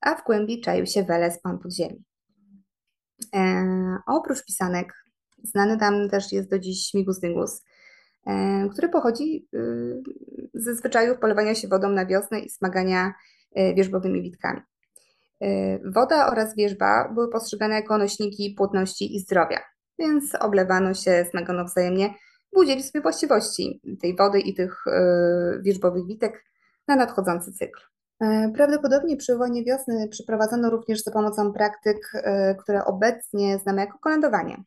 a 0.00 0.14
w 0.14 0.24
głębi 0.24 0.60
czaił 0.60 0.86
się 0.86 1.02
Weles, 1.02 1.40
pan 1.42 1.58
podziemi. 1.58 2.04
E, 3.34 3.66
oprócz 4.06 4.44
pisanek, 4.44 5.04
znany 5.42 5.78
tam 5.78 6.10
też 6.10 6.32
jest 6.32 6.50
do 6.50 6.58
dziś 6.58 6.86
śmigus 6.86 7.20
dyngus, 7.20 7.62
E, 8.26 8.68
który 8.72 8.88
pochodzi 8.88 9.48
y, 9.54 10.02
ze 10.54 10.74
zwyczaju 10.74 11.18
polewania 11.18 11.54
się 11.54 11.68
wodą 11.68 11.88
na 11.88 12.06
wiosnę 12.06 12.40
i 12.40 12.50
smagania 12.50 13.14
e, 13.54 13.74
wierzbowymi 13.74 14.22
witkami. 14.22 14.60
E, 15.40 15.78
woda 15.90 16.30
oraz 16.30 16.56
wierzba 16.56 17.08
były 17.14 17.30
postrzegane 17.30 17.74
jako 17.74 17.98
nośniki 17.98 18.54
płodności 18.56 19.16
i 19.16 19.20
zdrowia, 19.20 19.60
więc 19.98 20.34
oblewano 20.34 20.94
się, 20.94 21.26
smagano 21.30 21.64
wzajemnie, 21.64 22.14
budzili 22.52 22.82
sobie 22.82 23.02
właściwości 23.02 23.80
tej 24.02 24.16
wody 24.16 24.40
i 24.40 24.54
tych 24.54 24.84
wierzbowych 25.60 26.06
witek 26.06 26.44
na 26.88 26.96
nadchodzący 26.96 27.52
cykl. 27.52 27.80
Prawdopodobnie 28.54 29.16
przywołanie 29.16 29.64
wiosny 29.64 30.08
przeprowadzono 30.08 30.70
również 30.70 31.02
za 31.02 31.10
pomocą 31.10 31.52
praktyk, 31.52 32.12
które 32.62 32.84
obecnie 32.84 33.58
znamy 33.58 33.80
jako 33.80 33.98
kolędowanie 33.98 34.64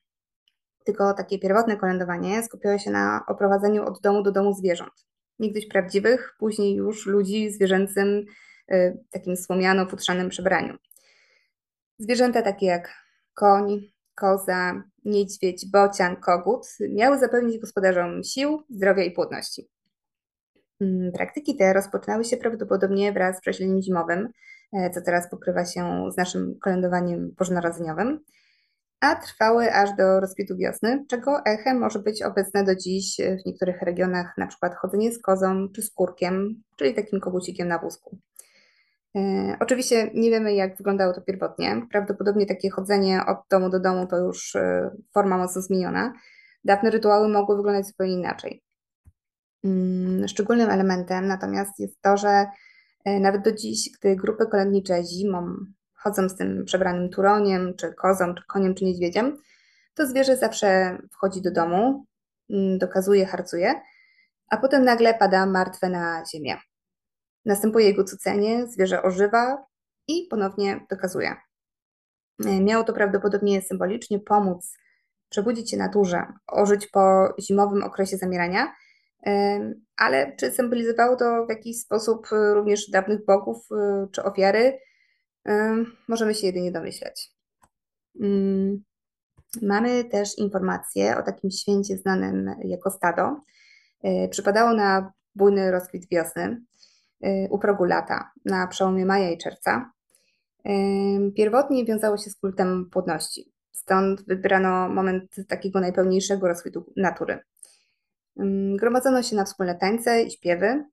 tylko 0.88 1.14
takie 1.14 1.40
pierwotne 1.40 1.78
kolędowanie 1.78 2.44
skupiało 2.44 2.78
się 2.78 2.92
na 2.92 3.24
oprowadzeniu 3.28 3.86
od 3.86 4.02
domu 4.02 4.24
do 4.24 4.32
domu 4.32 4.54
zwierząt. 4.54 5.06
Niegdyś 5.40 5.68
prawdziwych, 5.68 6.36
później 6.40 6.76
już 6.76 7.06
ludzi 7.06 7.52
zwierzęcym, 7.52 8.26
takim 9.12 9.38
słomiano-futrzanym 9.38 10.30
przebraniu. 10.30 10.78
Zwierzęta 12.00 12.42
takie 12.42 12.66
jak 12.66 12.94
koń, 13.34 13.92
koza, 14.18 14.84
niedźwiedź, 15.06 15.72
bocian, 15.72 16.16
kogut 16.16 16.68
miały 16.90 17.20
zapewnić 17.20 17.60
gospodarzom 17.60 18.24
sił, 18.24 18.64
zdrowia 18.70 19.04
i 19.04 19.12
płodności. 19.12 19.70
Mm, 20.82 21.12
praktyki 21.12 21.56
te 21.56 21.74
rozpoczynały 21.74 22.26
się 22.26 22.38
prawdopodobnie 22.38 23.14
wraz 23.14 23.38
z 23.38 23.42
prześleniem 23.42 23.82
zimowym, 23.82 24.30
e, 24.74 24.90
co 24.90 25.02
teraz 25.02 25.30
pokrywa 25.30 25.66
się 25.66 26.12
z 26.12 26.18
naszym 26.18 26.60
kolędowaniem 26.60 27.32
bożonarodzeniowym 27.38 28.20
a 29.00 29.16
trwały 29.16 29.74
aż 29.74 29.96
do 29.98 30.20
rozkwitu 30.20 30.58
wiosny, 30.58 31.06
czego 31.08 31.46
echem 31.46 31.80
może 31.80 32.00
być 32.00 32.24
obecne 32.24 32.64
do 32.64 32.76
dziś 32.76 33.18
w 33.18 33.46
niektórych 33.46 33.82
regionach, 33.82 34.34
na 34.38 34.48
przykład 34.48 34.76
chodzenie 34.76 35.12
z 35.12 35.22
kozą 35.22 35.68
czy 35.76 35.82
z 35.82 35.92
kurkiem, 35.92 36.64
czyli 36.76 36.94
takim 36.94 37.20
kogucikiem 37.20 37.68
na 37.68 37.80
wózku. 37.80 38.18
E, 39.18 39.58
oczywiście 39.60 40.12
nie 40.14 40.30
wiemy, 40.30 40.54
jak 40.54 40.78
wyglądało 40.78 41.14
to 41.14 41.22
pierwotnie. 41.22 41.82
Prawdopodobnie 41.92 42.46
takie 42.46 42.70
chodzenie 42.70 43.22
od 43.28 43.38
domu 43.50 43.70
do 43.70 43.80
domu 43.80 44.08
to 44.08 44.18
już 44.18 44.56
e, 44.56 44.92
forma 45.14 45.38
mocno 45.38 45.62
zmieniona. 45.62 46.14
Dawne 46.64 46.90
rytuały 46.90 47.30
mogły 47.30 47.56
wyglądać 47.56 47.88
zupełnie 47.88 48.14
inaczej. 48.14 48.64
Mm, 49.64 50.28
szczególnym 50.28 50.70
elementem 50.70 51.28
natomiast 51.28 51.80
jest 51.80 52.02
to, 52.02 52.18
że 52.18 52.46
e, 53.06 53.20
nawet 53.20 53.44
do 53.44 53.52
dziś, 53.52 53.90
gdy 54.00 54.16
grupy 54.16 54.48
kolędnicze 54.48 55.04
zimą 55.04 55.56
chodzą 55.94 56.30
z 56.30 56.36
tym 56.36 56.66
przebranym 56.66 57.10
turoniem, 57.10 57.74
czy 57.76 57.94
kozą, 57.94 58.36
czy 58.36 58.44
koniem, 58.48 58.76
czy 58.76 58.86
niedźwiedziem, 58.86 59.38
to 59.94 60.08
zwierzę 60.08 60.38
zawsze 60.38 60.98
wchodzi 61.12 61.42
do 61.42 61.52
domu, 61.52 62.06
mm, 62.50 62.78
dokazuje, 62.78 63.26
harcuje, 63.26 63.82
a 64.50 64.58
potem 64.58 64.84
nagle 64.86 65.14
pada 65.14 65.46
martwe 65.46 65.90
na 65.90 66.24
ziemię. 66.34 66.58
Następuje 67.48 67.86
jego 67.86 68.04
cucenie, 68.04 68.68
zwierzę 68.68 69.04
ożywa 69.04 69.66
i 70.08 70.27
ponownie 70.30 70.86
dokazuje. 70.89 71.36
E, 72.46 72.62
miało 72.62 72.84
to 72.84 72.94
prawdopodobnie 72.94 73.62
symbolicznie 73.62 74.20
pomóc 74.20 74.77
przebudzić 75.30 75.72
się 75.72 75.77
naturze, 75.77 76.25
ożyć 76.48 76.88
po 76.88 77.34
zimowym 77.39 77.84
okresie 77.84 78.18
zamierania, 78.18 78.74
e, 79.25 79.74
ale 79.98 80.36
czy 80.36 80.51
symbolizowało 80.51 81.16
to 81.16 81.46
w 81.46 81.50
jakiś 81.50 81.82
sposób 81.82 82.27
również 82.54 82.89
dawnych 82.89 83.25
bogów 83.25 83.68
e, 83.72 84.08
czy 84.12 84.24
ofiary, 84.24 84.80
Możemy 86.08 86.36
się 86.36 86.48
jedynie 86.48 86.72
domyślać. 86.72 87.32
Mm, 88.22 88.84
mamy 89.62 90.06
też 90.06 90.38
informacje 90.38 91.18
o 91.18 91.24
takim 91.24 91.51
święcie 91.51 91.98
znanym 91.98 92.56
jako 92.63 92.92
stado. 92.92 93.42
Przypadało 94.30 94.74
na 94.74 95.13
bujny 95.36 95.72
rozkwit 95.72 96.08
wiosny 96.12 96.62
u 97.50 97.60
progu 97.60 97.84
lata, 97.84 98.32
na 98.46 98.68
przełomie 98.68 99.06
maja 99.06 99.32
i 99.32 99.38
czerwca. 99.38 99.92
Pierwotnie 101.36 101.86
wiązało 101.86 102.18
się 102.18 102.30
z 102.30 102.36
kultem 102.36 102.90
płodności, 102.92 103.52
stąd 103.72 104.26
wybrano 104.28 104.90
moment 104.90 105.36
takiego 105.48 105.80
najpełniejszego 105.80 106.48
rozkwitu 106.48 106.94
natury. 106.98 107.40
Gromadzono 108.76 109.24
się 109.24 109.36
na 109.36 109.46
wspólne 109.46 109.76
tańce 109.76 110.22
i 110.22 110.32
śpiewy. 110.32 110.84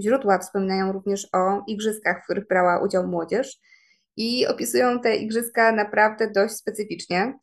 Źródła 0.00 0.38
wspominają 0.38 0.92
również 0.92 1.28
o 1.32 1.62
igrzyskach, 1.66 2.20
w 2.20 2.24
których 2.24 2.46
brała 2.46 2.84
udział 2.84 3.06
młodzież 3.06 3.58
i 4.16 4.46
opisują 4.46 5.00
te 5.00 5.16
igrzyska 5.16 5.72
naprawdę 5.72 6.30
dość 6.30 6.54
specyficznie, 6.54 7.38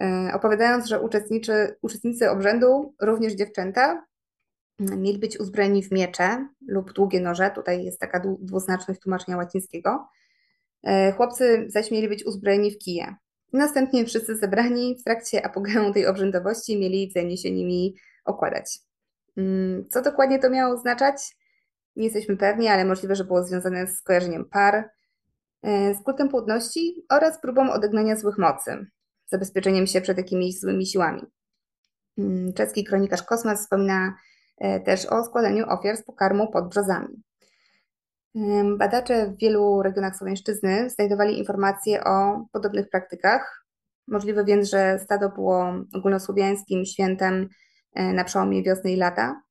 e, 0.00 0.30
opowiadając, 0.34 0.86
że 0.86 1.00
uczestniczy, 1.00 1.76
uczestnicy 1.82 2.30
obrzędu, 2.30 2.94
również 3.00 3.32
dziewczęta, 3.32 4.04
mieli 4.78 5.18
być 5.18 5.40
uzbrojeni 5.40 5.82
w 5.82 5.92
miecze 5.92 6.48
lub 6.68 6.92
długie 6.92 7.20
noże. 7.20 7.50
Tutaj 7.54 7.84
jest 7.84 8.00
taka 8.00 8.22
dwuznaczność 8.40 9.00
tłumaczenia 9.00 9.36
łacińskiego. 9.36 10.08
E, 10.82 11.12
chłopcy 11.12 11.64
zaś 11.68 11.90
mieli 11.90 12.08
być 12.08 12.26
uzbrojeni 12.26 12.70
w 12.70 12.78
kije. 12.78 13.14
Następnie 13.52 14.04
wszyscy 14.04 14.36
zebrani 14.36 14.96
w 15.00 15.04
trakcie 15.04 15.46
apogeum 15.46 15.92
tej 15.92 16.06
obrzędowości 16.06 16.78
mieli 16.78 17.08
wzajemnie 17.08 17.36
się 17.36 17.50
nimi 17.50 17.94
okładać. 18.24 18.78
Mm, 19.36 19.84
co 19.90 20.02
dokładnie 20.02 20.38
to 20.38 20.50
miało 20.50 20.74
oznaczać? 20.74 21.36
Nie 21.96 22.04
jesteśmy 22.04 22.36
pewni, 22.36 22.68
ale 22.68 22.84
możliwe, 22.84 23.14
że 23.14 23.24
było 23.24 23.44
związane 23.44 23.86
z 23.86 24.02
kojarzeniem 24.02 24.44
par, 24.44 24.90
e, 25.62 25.94
z 25.94 26.02
kultem 26.02 26.28
płodności 26.28 27.04
oraz 27.10 27.40
próbą 27.40 27.72
odegnania 27.72 28.16
złych 28.16 28.38
mocy, 28.38 28.86
zabezpieczeniem 29.26 29.86
się 29.86 30.00
przed 30.00 30.18
jakimiś 30.18 30.60
złymi 30.60 30.86
siłami. 30.86 31.22
Mm, 32.18 32.52
czeski 32.52 32.84
kronikarz 32.84 33.22
Kosmas 33.22 33.60
wspomina 33.60 34.14
też 34.84 35.06
o 35.06 35.24
składaniu 35.24 35.68
ofiar 35.68 35.96
z 35.96 36.04
pokarmu 36.04 36.50
pod 36.50 36.68
brzozami. 36.68 37.22
Badacze 38.78 39.26
w 39.26 39.38
wielu 39.38 39.82
regionach 39.82 40.16
Słowiańszczyzny 40.16 40.90
znajdowali 40.90 41.38
informacje 41.38 42.04
o 42.04 42.46
podobnych 42.52 42.88
praktykach. 42.88 43.64
Możliwe 44.08 44.44
więc, 44.44 44.70
że 44.70 44.98
stado 44.98 45.28
było 45.28 45.74
ogólnosłowiańskim 45.94 46.84
świętem 46.84 47.48
e, 47.94 48.12
na 48.12 48.24
przełomie 48.24 48.62
wiosny 48.62 48.92
i 48.92 48.96
lata, 48.96 49.42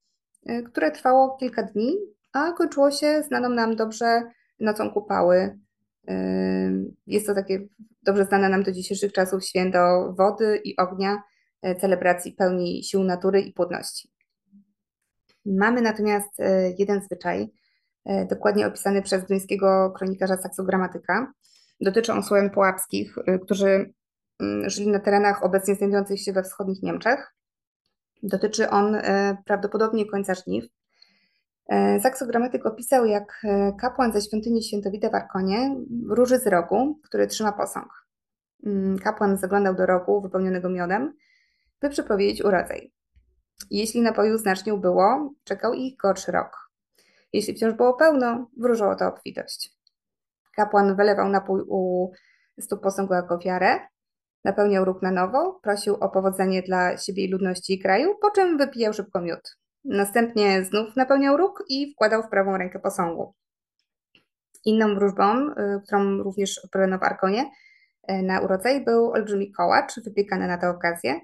e, 0.45 0.62
które 0.62 0.91
trwało 0.91 1.38
kilka 1.38 1.63
dni, 1.63 1.98
a 2.33 2.51
kończyło 2.51 2.91
się 2.91 3.24
znaną 3.24 3.50
nam 3.50 3.75
dobrze 3.75 4.22
nocą 4.60 4.89
kupały. 4.89 5.60
Jest 7.07 7.27
to 7.27 7.33
takie 7.33 7.60
dobrze 8.01 8.25
znane 8.25 8.50
nam 8.50 8.63
do 8.63 8.72
dzisiejszych 8.72 9.13
czasów 9.13 9.45
święto 9.45 10.13
wody 10.17 10.62
i 10.63 10.77
ognia, 10.77 11.24
e, 11.62 11.75
celebracji 11.75 12.31
pełni 12.31 12.83
sił 12.83 13.03
natury 13.03 13.41
i 13.41 13.53
płodności. 13.53 14.12
Mamy 15.45 15.81
natomiast 15.81 16.31
jeden 16.77 17.01
zwyczaj, 17.01 17.50
E, 18.05 18.25
dokładnie 18.25 18.67
opisany 18.67 19.01
przez 19.01 19.25
duńskiego 19.25 19.91
kronikarza 19.97 20.38
Saksogramatyka. 20.38 21.33
Dotyczy 21.81 22.13
on 22.13 22.23
Słowian 22.23 22.50
połapskich, 22.50 23.17
e, 23.17 23.39
którzy 23.39 23.93
mm, 24.39 24.69
żyli 24.69 24.88
na 24.88 25.00
terenach 25.00 25.43
obecnie 25.43 25.75
znajdujących 25.75 26.21
się 26.21 26.33
we 26.33 26.43
wschodnich 26.43 26.83
Niemczech. 26.83 27.33
Dotyczy 28.23 28.69
on 28.69 28.95
e, 28.95 29.38
prawdopodobnie 29.45 30.05
końca 30.05 30.33
żniw. 30.35 30.65
Saksogramatyk 32.01 32.65
opisał, 32.65 33.05
jak 33.05 33.41
kapłan 33.79 34.13
ze 34.13 34.21
świątyni 34.21 34.63
Świętowite 34.63 35.09
w 35.09 35.15
Arkonie 35.15 35.75
róży 36.09 36.39
z 36.39 36.47
rogu, 36.47 37.00
który 37.03 37.27
trzyma 37.27 37.51
posąg. 37.51 38.07
Mm, 38.65 39.00
kapłan 39.00 39.38
zaglądał 39.38 39.75
do 39.75 39.85
rogu 39.85 40.21
wypełnionego 40.21 40.69
miodem, 40.69 41.13
by 41.81 41.89
przepowiedzieć 41.89 42.45
urodzaj. 42.45 42.91
Jeśli 43.72 44.01
napoju 44.01 44.38
znacznie 44.38 44.74
ubyło, 44.74 45.33
czekał 45.43 45.74
ich 45.74 45.98
gorszy 45.98 46.31
rok. 46.31 46.69
Jeśli 47.33 47.53
wciąż 47.53 47.74
było 47.74 47.93
pełno, 47.93 48.50
wróżyło 48.57 48.95
to 48.95 49.07
obfitość. 49.07 49.72
Kapłan 50.55 50.95
wylewał 50.95 51.29
napój 51.29 51.62
u 51.67 52.12
stóp 52.60 52.82
posągu 52.82 53.13
jako 53.13 53.36
ofiarę, 53.36 53.80
napełniał 54.43 54.86
róg 54.86 55.01
na 55.01 55.12
nowo, 55.12 55.60
prosił 55.63 55.95
o 55.95 56.10
powodzenie 56.10 56.62
dla 56.62 56.97
siebie 56.97 57.25
i 57.25 57.32
ludności 57.32 57.80
kraju, 57.80 58.15
po 58.21 58.32
czym 58.32 58.58
wypijał 58.58 58.93
szybko 58.93 59.21
miód. 59.21 59.58
Następnie 59.86 60.63
znów 60.63 60.95
napełniał 60.95 61.38
róg 61.38 61.63
i 61.69 61.93
wkładał 61.93 62.23
w 62.23 62.30
prawą 62.30 62.58
rękę 62.58 62.80
posągu. 62.80 63.34
Inną 64.65 64.95
wróżbą, 64.95 65.49
y, 65.49 65.82
którą 65.86 66.17
również 66.17 66.65
odprawiono 66.65 66.99
w 66.99 67.04
Arkonie 67.04 67.51
y, 68.12 68.21
na 68.21 68.41
urodzaj, 68.41 68.86
był 68.86 69.12
olbrzymi 69.12 69.51
kołacz 69.51 69.99
wypiekany 69.99 70.47
na 70.47 70.58
tę 70.58 70.69
okazję. 70.69 71.21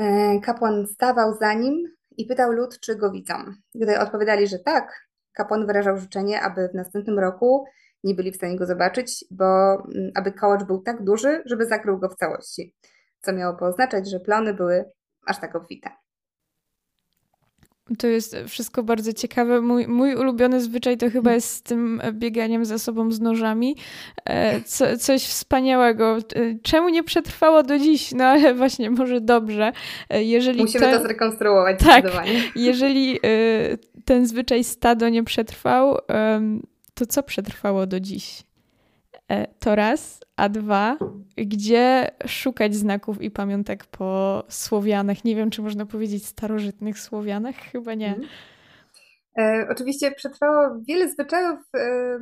Y, 0.00 0.40
kapłan 0.40 0.86
stawał 0.86 1.34
za 1.34 1.54
nim 1.54 1.94
i 2.16 2.26
pytał 2.26 2.52
lud, 2.52 2.80
czy 2.80 2.96
go 2.96 3.10
widzą. 3.10 3.34
Gdy 3.74 3.98
odpowiadali, 3.98 4.46
że 4.46 4.58
tak, 4.58 5.06
kapłan 5.32 5.66
wyrażał 5.66 5.96
życzenie, 5.98 6.42
aby 6.42 6.68
w 6.68 6.74
następnym 6.74 7.18
roku 7.18 7.64
nie 8.04 8.14
byli 8.14 8.32
w 8.32 8.36
stanie 8.36 8.56
go 8.56 8.66
zobaczyć, 8.66 9.24
bo 9.30 9.44
mm, 9.74 10.10
aby 10.14 10.32
kołacz 10.32 10.64
był 10.64 10.82
tak 10.82 11.04
duży, 11.04 11.42
żeby 11.46 11.66
zakrył 11.66 11.98
go 11.98 12.08
w 12.08 12.16
całości, 12.16 12.74
co 13.20 13.32
miało 13.32 13.56
pooznaczać, 13.56 14.10
że 14.10 14.20
plony 14.20 14.54
były 14.54 14.84
aż 15.26 15.40
tak 15.40 15.56
obfite. 15.56 15.90
To 17.98 18.06
jest 18.06 18.36
wszystko 18.48 18.82
bardzo 18.82 19.12
ciekawe. 19.12 19.60
Mój, 19.60 19.88
mój 19.88 20.14
ulubiony 20.14 20.60
zwyczaj 20.60 20.96
to 20.96 21.10
chyba 21.10 21.32
jest 21.32 21.50
z 21.50 21.62
tym 21.62 22.02
bieganiem 22.12 22.64
za 22.64 22.78
sobą 22.78 23.10
z 23.10 23.20
nożami. 23.20 23.76
E, 24.24 24.60
co, 24.60 24.98
coś 24.98 25.22
wspaniałego. 25.22 26.16
E, 26.16 26.20
czemu 26.62 26.88
nie 26.88 27.02
przetrwało 27.02 27.62
do 27.62 27.78
dziś? 27.78 28.12
No 28.12 28.24
ale 28.24 28.54
właśnie, 28.64 28.90
może 28.90 29.20
dobrze. 29.20 29.72
E, 30.10 30.24
jeżeli 30.24 30.62
Musimy 30.62 30.92
to 30.92 31.02
zrekonstruować 31.02 31.78
tak, 31.78 32.04
Jeżeli 32.56 33.20
ten 34.04 34.26
zwyczaj 34.26 34.64
stado 34.64 35.08
nie 35.08 35.24
przetrwał, 35.24 35.98
to 36.94 37.06
co 37.06 37.22
przetrwało 37.22 37.86
do 37.86 38.00
dziś? 38.00 38.42
To 39.58 39.74
raz, 39.74 40.20
a 40.36 40.48
dwa, 40.48 40.96
gdzie 41.36 42.10
szukać 42.26 42.74
znaków 42.74 43.22
i 43.22 43.30
pamiątek 43.30 43.86
po 43.86 44.42
Słowianach? 44.48 45.24
Nie 45.24 45.36
wiem, 45.36 45.50
czy 45.50 45.62
można 45.62 45.86
powiedzieć 45.86 46.26
starożytnych 46.26 46.98
Słowianach? 46.98 47.54
Chyba 47.56 47.94
nie. 47.94 48.08
Mhm. 48.08 48.28
E, 49.38 49.66
oczywiście 49.70 50.12
przetrwało 50.12 50.80
wiele 50.88 51.10
zwyczajów 51.10 51.58
e, 51.76 52.18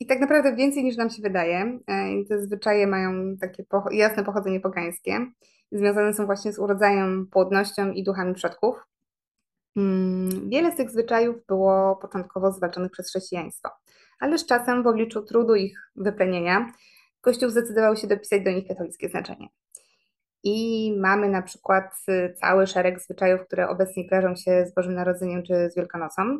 i 0.00 0.06
tak 0.06 0.20
naprawdę 0.20 0.56
więcej 0.56 0.84
niż 0.84 0.96
nam 0.96 1.10
się 1.10 1.22
wydaje. 1.22 1.78
E, 1.88 2.24
te 2.28 2.42
zwyczaje 2.42 2.86
mają 2.86 3.36
takie 3.40 3.64
jasne 3.90 4.24
pochodzenie 4.24 4.60
pogańskie. 4.60 5.26
Związane 5.72 6.14
są 6.14 6.26
właśnie 6.26 6.52
z 6.52 6.58
urodzajem, 6.58 7.26
płodnością 7.30 7.92
i 7.92 8.04
duchami 8.04 8.34
przodków. 8.34 8.76
Mm, 9.76 10.50
wiele 10.50 10.72
z 10.72 10.76
tych 10.76 10.90
zwyczajów 10.90 11.36
było 11.48 11.96
początkowo 11.96 12.52
zwalczonych 12.52 12.90
przez 12.90 13.08
chrześcijaństwo, 13.08 13.68
ale 14.24 14.38
z 14.38 14.46
czasem 14.46 14.82
w 14.82 14.86
obliczu 14.86 15.22
trudu 15.22 15.54
ich 15.54 15.90
wyplenienia 15.96 16.72
Kościół 17.20 17.50
zdecydował 17.50 17.96
się 17.96 18.06
dopisać 18.06 18.44
do 18.44 18.50
nich 18.50 18.68
katolickie 18.68 19.08
znaczenie. 19.08 19.48
I 20.42 20.96
mamy 21.00 21.28
na 21.28 21.42
przykład 21.42 21.96
y, 22.08 22.34
cały 22.40 22.66
szereg 22.66 23.00
zwyczajów, 23.00 23.40
które 23.46 23.68
obecnie 23.68 24.08
kojarzą 24.08 24.36
się 24.36 24.66
z 24.66 24.74
Bożym 24.74 24.94
Narodzeniem 24.94 25.42
czy 25.42 25.70
z 25.70 25.76
Wielkanocą. 25.76 26.38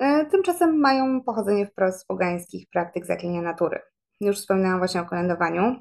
E, 0.00 0.26
tymczasem 0.26 0.80
mają 0.80 1.22
pochodzenie 1.22 1.66
wprost 1.66 2.06
pogańskich 2.06 2.68
praktyk 2.72 3.06
zaklinienia 3.06 3.42
natury. 3.42 3.80
Już 4.20 4.36
wspominałam 4.36 4.78
właśnie 4.78 5.00
o 5.00 5.04
kolędowaniu. 5.04 5.76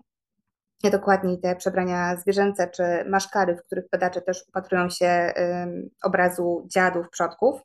Dokładniej 0.92 1.40
te 1.40 1.56
przebrania 1.56 2.18
zwierzęce 2.18 2.68
czy 2.68 2.84
maszkary, 3.10 3.56
w 3.56 3.64
których 3.64 3.86
badacze 3.92 4.22
też 4.22 4.44
upatrują 4.50 4.90
się 4.90 5.34
obrazu 6.04 6.68
dziadów, 6.74 7.10
przodków. 7.10 7.62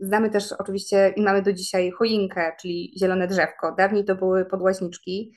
Znamy 0.00 0.30
też 0.30 0.52
oczywiście 0.52 1.12
i 1.16 1.22
mamy 1.22 1.42
do 1.42 1.52
dzisiaj 1.52 1.90
choinkę, 1.90 2.52
czyli 2.60 2.92
zielone 3.00 3.28
drzewko. 3.28 3.74
Dawniej 3.78 4.04
to 4.04 4.14
były 4.14 4.44
podłaźniczki 4.44 5.32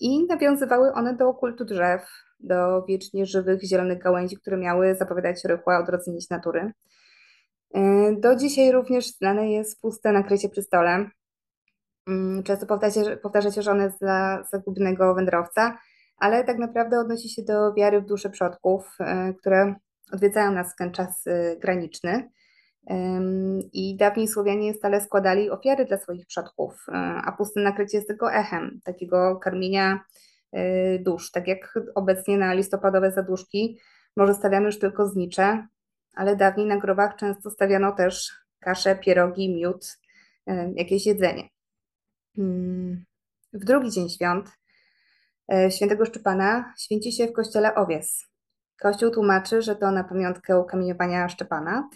i 0.00 0.26
nawiązywały 0.26 0.92
one 0.92 1.16
do 1.16 1.34
kultu 1.34 1.64
drzew, 1.64 2.02
do 2.40 2.84
wiecznie 2.88 3.26
żywych 3.26 3.62
zielonych 3.62 4.02
gałęzi, 4.02 4.36
które 4.36 4.56
miały 4.56 4.94
zapowiadać 4.94 5.44
rychłe 5.44 5.78
odrodzenie 5.78 6.20
się 6.20 6.26
natury. 6.30 6.72
Do 8.20 8.36
dzisiaj 8.36 8.72
również 8.72 9.06
znane 9.06 9.50
jest 9.50 9.80
puste 9.80 10.12
nakrycie 10.12 10.48
przy 10.48 10.62
stole. 10.62 11.10
Mm, 12.08 12.42
często 12.42 12.66
powtarza, 13.22 13.50
się, 13.50 13.62
że 13.62 13.70
one 13.70 13.92
dla 14.00 14.44
zagubionego 14.52 15.14
wędrowca, 15.14 15.78
ale 16.16 16.44
tak 16.44 16.58
naprawdę 16.58 16.98
odnosi 16.98 17.28
się 17.28 17.42
do 17.42 17.74
wiary 17.74 18.00
w 18.00 18.06
dusze 18.06 18.30
przodków, 18.30 18.96
e, 19.00 19.34
które 19.34 19.74
odwiedzają 20.12 20.52
nas 20.52 20.72
w 20.72 20.76
ten 20.76 20.92
czas 20.92 21.26
e, 21.26 21.56
graniczny. 21.56 22.30
I 23.72 23.96
dawniej 23.96 24.28
Słowianie 24.28 24.74
stale 24.74 25.00
składali 25.00 25.50
ofiary 25.50 25.84
dla 25.84 25.98
swoich 25.98 26.26
przodków, 26.26 26.86
e, 26.88 26.92
a 27.24 27.32
puste 27.32 27.60
nakrycie 27.60 27.96
jest 27.96 28.08
tylko 28.08 28.32
echem 28.32 28.80
takiego 28.84 29.36
karmienia 29.36 30.00
e, 30.52 30.98
dusz. 30.98 31.30
Tak 31.30 31.48
jak 31.48 31.78
obecnie 31.94 32.38
na 32.38 32.54
listopadowe 32.54 33.12
zaduszki 33.12 33.78
może 34.16 34.34
stawiamy 34.34 34.66
już 34.66 34.78
tylko 34.78 35.08
znicze, 35.08 35.66
ale 36.14 36.36
dawniej 36.36 36.66
na 36.66 36.76
grobach 36.76 37.16
często 37.16 37.50
stawiano 37.50 37.92
też 37.92 38.32
kasze, 38.60 38.96
pierogi, 38.96 39.54
miód, 39.54 39.98
e, 40.46 40.72
jakieś 40.72 41.06
jedzenie. 41.06 41.48
Mm, 42.38 43.04
w 43.52 43.64
drugi 43.64 43.90
dzień 43.90 44.08
świąt 44.08 44.50
świętego 45.70 46.04
Szczepana 46.04 46.74
święci 46.78 47.12
się 47.12 47.26
w 47.26 47.32
kościele 47.32 47.74
Owies. 47.74 48.26
Kościół 48.80 49.10
tłumaczy, 49.10 49.62
że 49.62 49.76
to 49.76 49.90
na 49.90 50.04
pamiątkę 50.04 50.64
kamieniowania 50.68 51.28
Szczepana. 51.28 51.88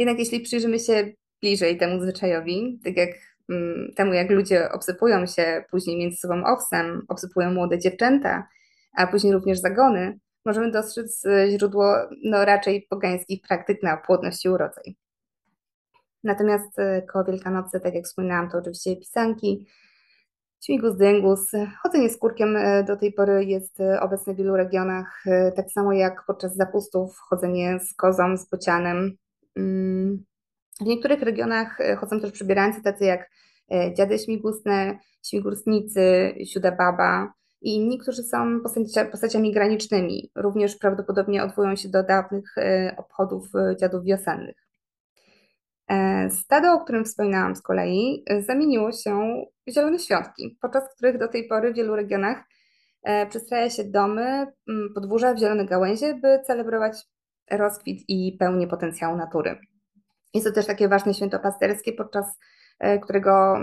Jednak 0.00 0.18
jeśli 0.18 0.40
przyjrzymy 0.40 0.78
się 0.78 1.12
bliżej 1.42 1.78
temu 1.78 2.00
zwyczajowi, 2.02 2.80
tak 2.84 2.96
jak 2.96 3.10
mm, 3.48 3.92
temu, 3.96 4.12
jak 4.12 4.30
ludzie 4.30 4.72
obsypują 4.72 5.26
się 5.26 5.64
później 5.70 5.98
między 5.98 6.16
sobą 6.16 6.44
owsem, 6.46 7.02
obsypują 7.08 7.52
młode 7.52 7.78
dziewczęta, 7.78 8.48
a 8.96 9.06
później 9.06 9.32
również 9.32 9.58
zagony, 9.58 10.18
możemy 10.44 10.70
dostrzec 10.70 11.22
źródło 11.50 11.94
no, 12.24 12.44
raczej 12.44 12.86
pogańskich 12.90 13.42
praktyk 13.48 13.82
na 13.82 13.96
płodność 13.96 14.44
i 14.44 14.48
urodzaj. 14.48 14.96
Natomiast 16.24 16.78
e, 16.78 17.02
koło 17.02 17.24
Wielkanocy, 17.24 17.80
tak 17.80 17.94
jak 17.94 18.04
wspominałam, 18.04 18.50
to 18.50 18.58
oczywiście 18.58 18.96
pisanki, 18.96 19.66
śmigus 20.64 20.96
dyngus. 20.96 21.50
Chodzenie 21.82 22.10
skórkiem 22.10 22.56
e, 22.56 22.84
do 22.84 22.96
tej 22.96 23.12
pory 23.12 23.44
jest 23.44 23.78
obecne 24.00 24.34
w 24.34 24.36
wielu 24.36 24.56
regionach, 24.56 25.24
tak 25.56 25.70
samo 25.70 25.92
jak 25.92 26.24
podczas 26.26 26.56
zapustów 26.56 27.16
chodzenie 27.28 27.80
z 27.80 27.94
kozą, 27.94 28.36
z 28.36 28.50
bocianem. 28.50 29.16
W 29.56 30.84
niektórych 30.86 31.22
regionach 31.22 31.78
chodzą 31.98 32.20
też 32.20 32.32
przybierańcy 32.32 32.82
tacy 32.82 33.04
jak 33.04 33.30
dziady 33.96 34.18
śmigusne, 34.18 34.98
śmigusnicy, 35.26 36.34
sióda 36.52 36.72
baba 36.72 37.32
i 37.60 37.74
inni, 37.76 37.98
którzy 37.98 38.22
są 38.22 38.60
postaciami 39.10 39.52
granicznymi. 39.52 40.30
Również 40.34 40.76
prawdopodobnie 40.76 41.44
odwołują 41.44 41.76
się 41.76 41.88
do 41.88 42.02
dawnych 42.02 42.54
obchodów 42.96 43.48
dziadów 43.80 44.04
wiosennych. 44.04 44.70
E, 45.90 46.30
stado, 46.30 46.72
o 46.72 46.80
którym 46.80 47.04
wspominałam 47.04 47.56
z 47.56 47.62
kolei, 47.62 48.24
e, 48.26 48.42
zamieniło 48.42 48.92
się 48.92 49.44
w 49.66 49.72
zielone 49.72 49.98
świątki, 49.98 50.58
podczas 50.60 50.94
których 50.94 51.18
do 51.18 51.28
tej 51.28 51.48
pory 51.48 51.72
w 51.72 51.76
wielu 51.76 51.96
regionach 51.96 52.44
e, 53.02 53.26
przystraja 53.26 53.70
się 53.70 53.84
domy, 53.84 54.46
podwórza 54.94 55.34
w 55.34 55.38
zielone 55.38 55.64
gałęzie, 55.66 56.14
by 56.14 56.40
celebrować 56.46 56.96
rozkwit 57.50 58.04
i 58.08 58.36
pełnię 58.38 58.66
potencjału 58.66 59.16
natury. 59.16 59.58
Jest 60.34 60.46
to 60.46 60.52
też 60.52 60.66
takie 60.66 60.88
ważne 60.88 61.14
święto 61.14 61.38
pasterskie, 61.38 61.92
podczas 61.92 62.38
którego 63.02 63.58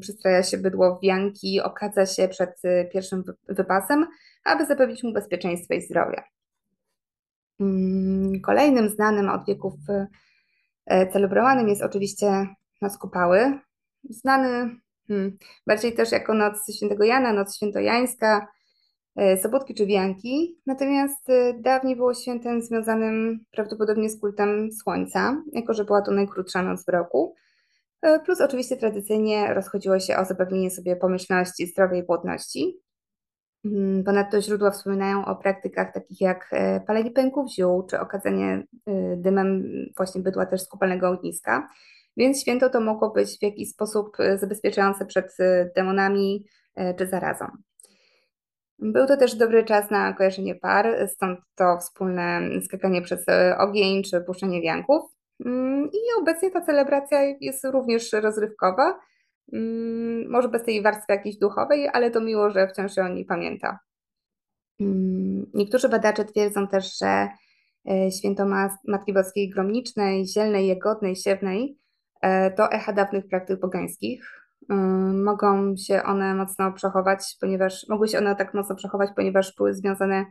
przystraja 0.00 0.42
się 0.42 0.58
bydło 0.58 0.96
w 0.96 1.02
wianki, 1.02 1.60
okadza 1.60 2.06
się 2.06 2.28
przed 2.28 2.62
pierwszym 2.92 3.24
wypasem, 3.48 4.06
aby 4.44 4.66
zapewnić 4.66 5.02
mu 5.02 5.12
bezpieczeństwo 5.12 5.74
i 5.74 5.80
zdrowie. 5.80 6.22
Kolejnym 8.42 8.88
znanym 8.88 9.28
od 9.28 9.46
wieków 9.46 9.74
E, 10.86 11.06
celebrowanym 11.06 11.68
jest 11.68 11.82
oczywiście 11.82 12.46
Noc 12.82 12.98
Kupały, 12.98 13.58
znany 14.10 14.76
hmm, 15.08 15.38
bardziej 15.66 15.94
też 15.94 16.12
jako 16.12 16.34
Noc 16.34 16.76
Świętego 16.76 17.04
Jana, 17.04 17.32
Noc 17.32 17.56
Świętojańska, 17.56 18.38
e, 18.38 18.46
Sobotki 19.42 19.74
czy 19.74 19.86
Wianki, 19.86 20.58
natomiast 20.66 21.30
e, 21.30 21.54
dawniej 21.54 21.96
było 21.96 22.14
świętem 22.14 22.62
związanym 22.62 23.44
prawdopodobnie 23.50 24.10
z 24.10 24.20
kultem 24.20 24.72
Słońca, 24.72 25.42
jako 25.52 25.74
że 25.74 25.84
była 25.84 26.02
to 26.02 26.12
najkrótsza 26.12 26.62
noc 26.62 26.84
w 26.84 26.88
roku, 26.88 27.34
plus 28.24 28.40
oczywiście 28.40 28.76
tradycyjnie 28.76 29.54
rozchodziło 29.54 30.00
się 30.00 30.16
o 30.16 30.24
zapewnienie 30.24 30.70
sobie 30.70 30.96
pomyślności, 30.96 31.66
zdrowej 31.66 32.00
i 32.00 32.04
płodności. 32.04 32.80
Mm, 33.64 34.04
ponadto 34.04 34.40
źródła 34.40 34.70
wspominają 34.70 35.24
o 35.24 35.36
praktykach 35.36 35.92
takich 35.92 36.20
jak 36.20 36.48
e, 36.52 36.80
palenie 36.80 37.10
pęków 37.10 37.50
ziół, 37.50 37.86
czy 37.86 38.00
okadzanie 38.00 38.66
e, 38.86 39.16
dymem 39.16 39.62
właśnie 39.96 40.22
bydła 40.22 40.46
też 40.46 40.60
z 40.60 40.68
kupalnego 40.68 41.08
ogniska. 41.08 41.68
Więc 42.16 42.40
święto 42.40 42.70
to 42.70 42.80
mogło 42.80 43.10
być 43.10 43.38
w 43.38 43.42
jakiś 43.42 43.70
sposób 43.70 44.16
e, 44.20 44.38
zabezpieczające 44.38 45.06
przed 45.06 45.36
demonami 45.76 46.46
czy 46.98 47.06
zarazą. 47.06 47.46
Był 48.82 49.06
to 49.06 49.16
też 49.16 49.34
dobry 49.34 49.64
czas 49.64 49.90
na 49.90 50.12
kojarzenie 50.12 50.54
par, 50.54 51.08
stąd 51.08 51.40
to 51.54 51.78
wspólne 51.78 52.40
skakanie 52.64 53.02
przez 53.02 53.26
ogień 53.58 54.02
czy 54.02 54.20
puszczenie 54.20 54.62
wianków. 54.62 55.02
Mm, 55.44 55.88
I 55.92 56.20
obecnie 56.20 56.50
ta 56.50 56.60
celebracja 56.60 57.22
jest 57.40 57.64
również 57.64 58.12
rozrywkowa, 58.12 58.98
Mm, 59.52 60.30
może 60.30 60.48
bez 60.48 60.64
tej 60.64 60.82
warstwy 60.82 61.12
jakiejś 61.12 61.36
duchowej, 61.36 61.88
ale 61.92 62.10
to 62.10 62.20
miło, 62.20 62.50
że 62.50 62.68
wciąż 62.68 62.94
się 62.94 63.02
o 63.02 63.08
niej 63.08 63.24
pamięta. 63.24 63.78
Mm, 64.80 65.46
niektórzy 65.54 65.88
badacze 65.88 66.24
twierdzą 66.24 66.68
też, 66.68 66.98
że 66.98 67.28
e, 67.90 68.10
święto 68.10 68.46
Matki 68.88 69.12
Boskiej 69.12 69.50
Gromnicznej, 69.50 70.26
Zielnej, 70.26 70.66
Jagodnej, 70.66 71.16
Siewnej 71.16 71.78
e, 72.22 72.50
to 72.50 72.72
echa 72.72 72.92
dawnych 72.92 73.28
praktyk 73.28 73.60
pogańskich. 73.60 74.41
Mogą 75.24 75.76
się 75.76 76.02
one 76.02 76.34
mocno 76.34 76.72
przechować, 76.72 77.36
ponieważ 77.40 77.86
mogły 77.88 78.08
się 78.08 78.18
one 78.18 78.36
tak 78.36 78.54
mocno 78.54 78.76
przechować, 78.76 79.10
ponieważ 79.16 79.54
były 79.56 79.74
związane 79.74 80.26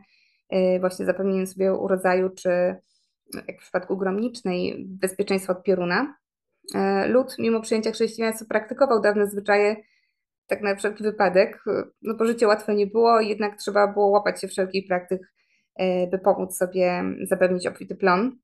właśnie 0.80 1.04
z 1.04 1.08
zapewnieniem 1.08 1.46
sobie 1.46 1.74
urodzaju, 1.74 2.30
czy 2.30 2.76
jak 3.48 3.60
w 3.60 3.62
przypadku 3.62 3.96
gromnicznej, 3.96 4.84
bezpieczeństwa 4.88 5.52
od 5.52 5.62
pioruna. 5.62 6.16
E, 6.74 7.08
lud, 7.08 7.36
mimo 7.38 7.60
przyjęcia 7.60 7.90
chrześcijaństwa, 7.90 8.46
praktykował 8.48 9.00
dawne 9.00 9.26
zwyczaje, 9.26 9.76
tak 10.46 10.62
na 10.62 10.76
wszelki 10.76 11.04
wypadek, 11.04 11.64
no 12.02 12.14
bo 12.14 12.24
życie 12.24 12.46
łatwe 12.46 12.74
nie 12.74 12.86
było, 12.86 13.20
jednak 13.20 13.56
trzeba 13.56 13.88
było 13.88 14.08
łapać 14.08 14.40
się 14.40 14.48
wszelkich 14.48 14.88
praktyk, 14.88 15.32
by 16.10 16.18
pomóc 16.18 16.56
sobie 16.56 17.04
zapewnić 17.22 17.66
obfity 17.66 17.94
plon, 17.94 18.38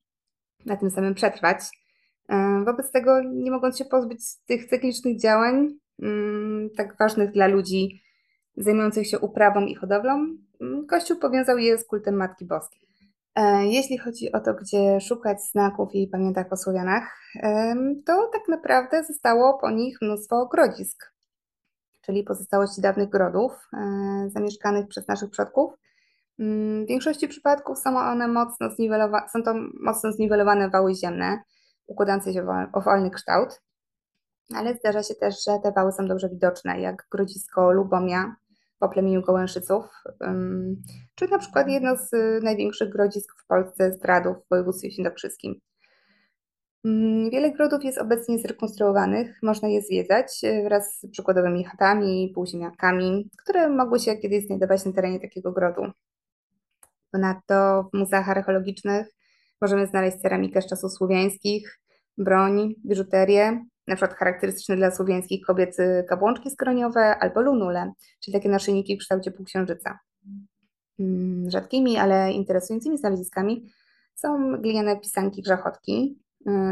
na 0.66 0.76
tym 0.76 0.90
samym 0.90 1.14
przetrwać. 1.14 1.58
E, 2.28 2.64
wobec 2.64 2.90
tego, 2.90 3.22
nie 3.22 3.50
mogąc 3.50 3.78
się 3.78 3.84
pozbyć 3.84 4.20
tych 4.46 4.66
cyklicznych 4.66 5.20
działań, 5.20 5.68
mm, 6.02 6.70
tak 6.76 6.96
ważnych 6.98 7.32
dla 7.32 7.46
ludzi 7.46 8.02
zajmujących 8.56 9.06
się 9.06 9.18
uprawą 9.18 9.60
i 9.60 9.74
hodowlą, 9.74 10.36
mm, 10.60 10.86
Kościół 10.86 11.16
powiązał 11.16 11.58
je 11.58 11.78
z 11.78 11.86
kultem 11.86 12.14
Matki 12.14 12.44
Boskiej. 12.44 12.88
E, 13.34 13.66
jeśli 13.66 13.98
chodzi 13.98 14.32
o 14.32 14.40
to, 14.40 14.54
gdzie 14.54 15.00
szukać 15.00 15.42
znaków 15.42 15.94
i 15.94 16.08
pamiętach 16.08 16.52
o 16.52 16.56
Słowianach, 16.56 17.18
to 18.06 18.30
tak 18.32 18.48
naprawdę 18.48 19.04
zostało 19.04 19.58
po 19.58 19.70
nich 19.70 19.98
mnóstwo 20.02 20.46
grodzisk, 20.46 21.12
czyli 22.08 22.24
pozostałości 22.24 22.80
dawnych 22.80 23.08
grodów 23.08 23.52
e, 23.52 24.30
zamieszkanych 24.30 24.88
przez 24.88 25.08
naszych 25.08 25.30
przodków. 25.30 25.72
Mm, 26.38 26.84
w 26.84 26.88
większości 26.88 27.28
przypadków 27.28 27.78
są 27.78 27.98
one 27.98 28.28
mocno 28.28 28.70
zniwelowane, 28.70 29.28
są 29.28 29.42
to 29.42 29.54
mocno 29.80 30.12
zniwelowane 30.12 30.70
wały 30.70 30.94
ziemne, 30.94 31.38
układające 31.88 32.32
się 32.32 32.42
w 32.42 32.48
owalny 32.72 33.10
kształt, 33.10 33.62
ale 34.54 34.74
zdarza 34.74 35.02
się 35.02 35.14
też, 35.14 35.44
że 35.44 35.58
te 35.62 35.72
wały 35.72 35.92
są 35.92 36.06
dobrze 36.06 36.28
widoczne, 36.28 36.80
jak 36.80 37.06
grodzisko 37.10 37.72
Lubomia, 37.72 38.36
po 38.78 38.88
plemieniu 38.88 39.22
Gołęszyców, 39.22 39.84
czy 41.14 41.28
na 41.28 41.38
przykład 41.38 41.68
jedno 41.68 41.96
z 41.96 42.12
y, 42.12 42.40
największych 42.42 42.88
grodzisk 42.88 43.34
w 43.38 43.46
Polsce 43.46 43.92
zdradów 43.92 44.36
w 44.36 44.48
województwie 44.50 44.90
świętokrzyskim. 44.90 45.60
Wiele 47.32 47.52
grodów 47.52 47.84
jest 47.84 47.98
obecnie 47.98 48.38
zrekonstruowanych, 48.38 49.38
można 49.42 49.68
je 49.68 49.82
zwiedzać 49.82 50.44
y, 50.44 50.62
wraz 50.64 50.98
z 50.98 51.10
przykładowymi 51.10 51.64
chatami, 51.64 52.32
półziemiankami, 52.34 53.30
które 53.38 53.68
mogły 53.68 54.00
się 54.00 54.16
kiedyś 54.16 54.46
znajdować 54.46 54.84
na 54.84 54.92
terenie 54.92 55.20
takiego 55.20 55.52
grodu. 55.52 55.82
Ponadto 57.10 57.88
w 57.92 57.98
muzeach 57.98 58.28
archeologicznych 58.28 59.17
możemy 59.60 59.86
znaleźć 59.86 60.16
ceramikę 60.16 60.62
z 60.62 60.66
czasów 60.66 60.92
słowiańskich, 60.92 61.80
broń, 62.18 62.74
biżuterię, 62.86 63.64
na 63.86 63.96
przykład 63.96 64.18
charakterystyczne 64.18 64.76
dla 64.76 64.90
słowiańskich 64.90 65.46
kobiet 65.46 65.76
kapłączki 66.08 66.50
skroniowe 66.50 67.16
albo 67.18 67.42
lunule, 67.42 67.92
czyli 68.20 68.32
takie 68.32 68.48
naszyjniki 68.48 68.96
w 68.96 68.98
kształcie 68.98 69.30
półksiężyca. 69.30 69.98
Mm, 70.98 71.50
rzadkimi, 71.50 71.98
ale 71.98 72.32
interesującymi 72.32 72.98
znaleziskami 72.98 73.72
są 74.14 74.56
gliniane 74.60 75.00
pisanki 75.00 75.42
grzechotki, 75.42 76.18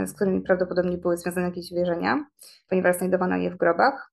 y, 0.03 0.07
z 0.07 0.13
którymi 0.13 0.41
prawdopodobnie 0.41 0.99
były 0.99 1.17
związane 1.17 1.47
jakieś 1.47 1.73
wierzenia, 1.73 2.27
ponieważ 2.69 2.97
znajdowano 2.97 3.37
je 3.37 3.51
w 3.51 3.57
grobach. 3.57 4.13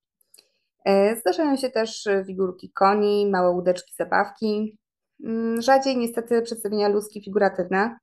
Y, 0.87 1.19
zdarzają 1.19 1.57
się 1.57 1.69
też 1.69 2.07
figurki 2.27 2.71
koni, 2.71 3.29
małe 3.31 3.49
łódeczki, 3.49 3.93
zabawki. 3.97 4.77
Mm, 5.23 5.61
rzadziej 5.61 5.97
niestety 5.97 6.41
przedstawienia 6.41 6.87
ludzkie 6.87 7.21
figuratywne. 7.21 7.97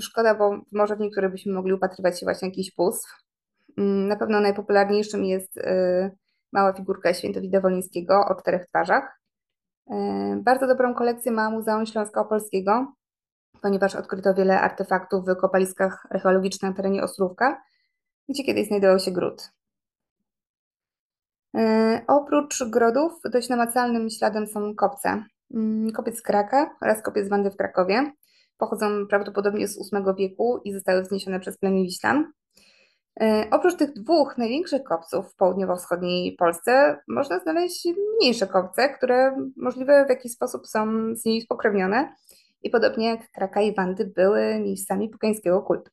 Szkoda, 0.00 0.34
bo 0.34 0.60
może 0.72 0.96
w 0.96 1.00
niektórych 1.00 1.30
byśmy 1.30 1.52
mogli 1.52 1.72
upatrywać 1.72 2.20
się 2.20 2.26
właśnie 2.26 2.48
jakichś 2.48 2.74
bóstw. 2.76 3.10
Mm, 3.78 4.08
na 4.08 4.16
pewno 4.16 4.40
najpopularniejszym 4.40 5.24
jest 5.24 5.56
y, 5.56 6.10
mała 6.52 6.72
figurka 6.72 7.14
Świętowida 7.14 7.60
Wolińskiego 7.60 8.24
o 8.28 8.34
czterech 8.34 8.66
twarzach. 8.66 9.18
Bardzo 10.36 10.66
dobrą 10.66 10.94
kolekcję 10.94 11.32
ma 11.32 11.50
Muzeum 11.50 11.86
Śląsko-Opolskiego, 11.86 12.86
ponieważ 13.62 13.94
odkryto 13.94 14.34
wiele 14.34 14.60
artefaktów 14.60 15.24
w 15.24 15.36
kopaliskach 15.36 16.06
archeologicznych 16.10 16.70
na 16.70 16.76
terenie 16.76 17.02
Ostrówka, 17.02 17.62
gdzie 18.28 18.44
kiedyś 18.44 18.66
znajdował 18.66 18.98
się 18.98 19.10
gród. 19.10 19.50
Y, 21.56 21.60
oprócz 22.06 22.64
grodów 22.70 23.12
dość 23.32 23.48
namacalnym 23.48 24.10
śladem 24.10 24.46
są 24.46 24.74
kopce. 24.74 25.24
Mm, 25.54 25.92
kopiec 25.92 26.18
z 26.18 26.22
Kraka 26.22 26.76
oraz 26.80 27.02
kopiec 27.02 27.26
z 27.26 27.28
Wandy 27.28 27.50
w 27.50 27.56
Krakowie. 27.56 28.12
Pochodzą 28.58 29.06
prawdopodobnie 29.06 29.68
z 29.68 29.92
VIII 29.92 30.04
wieku 30.18 30.60
i 30.64 30.72
zostały 30.72 31.02
wzniesione 31.02 31.40
przez 31.40 31.58
plemię 31.58 31.82
Wiślan. 31.82 32.32
Oprócz 33.50 33.76
tych 33.76 33.92
dwóch 33.92 34.38
największych 34.38 34.82
kopców 34.82 35.32
w 35.32 35.36
południowo-wschodniej 35.36 36.36
Polsce 36.36 36.98
można 37.08 37.38
znaleźć 37.38 37.88
mniejsze 38.16 38.46
kopce, 38.46 38.88
które 38.88 39.36
możliwe 39.56 40.06
w 40.06 40.10
jakiś 40.10 40.32
sposób 40.32 40.66
są 40.66 40.86
z 41.14 41.24
nimi 41.24 41.42
spokrewnione 41.42 42.14
i 42.62 42.70
podobnie 42.70 43.08
jak 43.08 43.32
Kraka 43.32 43.60
i 43.60 43.74
Wandy 43.74 44.12
były 44.16 44.60
miejscami 44.60 45.08
pogańskiego 45.08 45.62
kultu. 45.62 45.90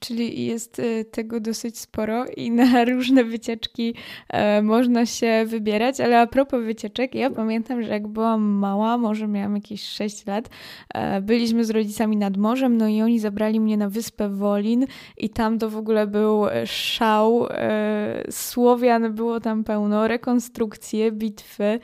Czyli 0.00 0.46
jest 0.46 0.78
y, 0.78 1.04
tego 1.04 1.40
dosyć 1.40 1.78
sporo 1.78 2.24
i 2.36 2.50
na 2.50 2.84
różne 2.94 3.24
wycieczki 3.24 3.94
e, 4.28 4.62
można 4.62 5.06
się 5.06 5.44
wybierać, 5.46 6.00
ale 6.00 6.20
a 6.20 6.26
propos 6.26 6.64
wycieczek, 6.64 7.14
ja 7.14 7.30
pamiętam, 7.30 7.82
że 7.82 7.90
jak 7.90 8.08
byłam 8.08 8.42
mała, 8.42 8.98
może 8.98 9.28
miałam 9.28 9.54
jakieś 9.54 9.82
6 9.82 10.26
lat, 10.26 10.50
e, 10.94 11.20
byliśmy 11.20 11.64
z 11.64 11.70
rodzicami 11.70 12.16
nad 12.16 12.36
morzem, 12.36 12.76
no 12.76 12.88
i 12.88 13.02
oni 13.02 13.18
zabrali 13.18 13.60
mnie 13.60 13.76
na 13.76 13.88
wyspę 13.88 14.28
Wolin 14.28 14.86
i 15.16 15.30
tam 15.30 15.58
to 15.58 15.70
w 15.70 15.76
ogóle 15.76 16.06
był 16.06 16.44
szał 16.66 17.46
e, 17.50 18.24
Słowian, 18.30 19.14
było 19.14 19.40
tam 19.40 19.64
pełno, 19.64 20.08
rekonstrukcje, 20.08 21.12
bitwy, 21.12 21.80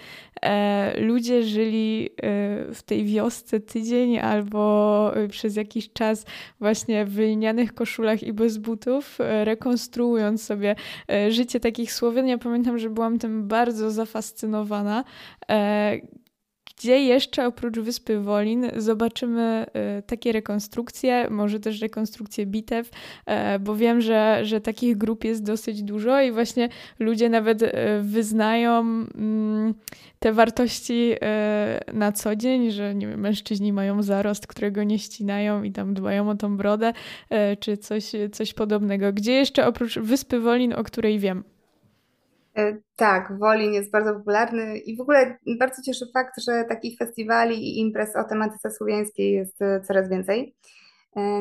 ludzie 0.99 1.43
żyli 1.43 2.11
w 2.75 2.79
tej 2.87 3.05
wiosce 3.05 3.61
tydzień 3.61 4.19
albo 4.19 5.13
przez 5.31 5.57
jakiś 5.57 5.93
czas 5.93 6.27
właśnie 6.61 7.05
w 7.05 7.19
lnianych 7.19 7.75
koszulach 7.75 7.98
koszulach 7.99 8.23
i 8.23 8.33
bez 8.33 8.59
butów, 8.59 9.21
e, 9.21 9.45
rekonstruując 9.45 10.43
sobie 10.43 10.77
e, 11.11 11.31
życie 11.33 11.61
takich 11.61 11.93
Słowian. 11.93 12.29
Ja 12.29 12.39
pamiętam, 12.39 12.79
że 12.79 12.91
byłam 12.91 13.19
tym 13.19 13.49
bardzo 13.49 13.91
zafascynowana. 13.91 15.05
E, 16.79 16.81
gdzie 16.81 16.99
jeszcze 16.99 17.47
oprócz 17.47 17.79
Wyspy 17.79 18.21
Wolin 18.21 18.67
zobaczymy 18.77 19.67
takie 20.07 20.33
rekonstrukcje, 20.33 21.31
może 21.31 21.61
też 21.61 21.81
rekonstrukcje 21.81 22.47
bitew, 22.47 22.91
bo 23.61 23.77
wiem, 23.77 24.01
że, 24.01 24.41
że 24.43 24.61
takich 24.61 24.97
grup 24.97 25.25
jest 25.25 25.45
dosyć 25.45 25.83
dużo 25.83 26.23
i 26.23 26.33
właśnie 26.33 26.69
ludzie 26.99 27.29
nawet 27.29 27.63
wyznają 28.03 28.81
mm, 28.81 29.75
te 30.19 30.33
wartości 30.33 31.15
e, 31.23 31.81
na 31.93 32.13
co 32.13 32.37
dzień, 32.37 32.71
że 32.71 32.95
nie 32.95 33.07
wiem, 33.07 33.21
mężczyźni 33.21 33.73
mają 33.73 34.03
zarost, 34.03 34.47
którego 34.47 34.85
nie 34.85 34.99
ścinają 34.99 35.63
i 35.63 35.73
tam 35.73 35.95
dbają 35.95 36.31
o 36.31 36.35
tą 36.35 36.57
brodę, 36.57 36.93
e, 37.31 37.57
czy 37.57 37.77
coś, 37.77 38.13
coś 38.33 38.55
podobnego. 38.55 39.13
Gdzie 39.13 39.33
jeszcze 39.33 39.67
oprócz 39.67 39.99
Wyspy 39.99 40.41
Wolin, 40.41 40.73
o 40.73 40.85
której 40.85 41.19
wiem? 41.19 41.45
E, 42.59 42.77
tak, 42.97 43.39
Wolin 43.39 43.73
jest 43.73 43.91
bardzo 43.91 44.15
popularny 44.15 44.79
i 44.79 44.97
w 44.97 45.01
ogóle 45.01 45.39
bardzo 45.59 45.83
cieszy 45.83 46.07
fakt, 46.15 46.43
że 46.43 46.65
takich 46.69 46.99
festiwali 46.99 47.57
i 47.57 47.81
imprez 47.81 48.17
o 48.17 48.25
tematyce 48.25 48.71
słowiańskiej 48.71 49.33
jest 49.33 49.59
coraz 49.87 50.09
więcej. 50.09 50.57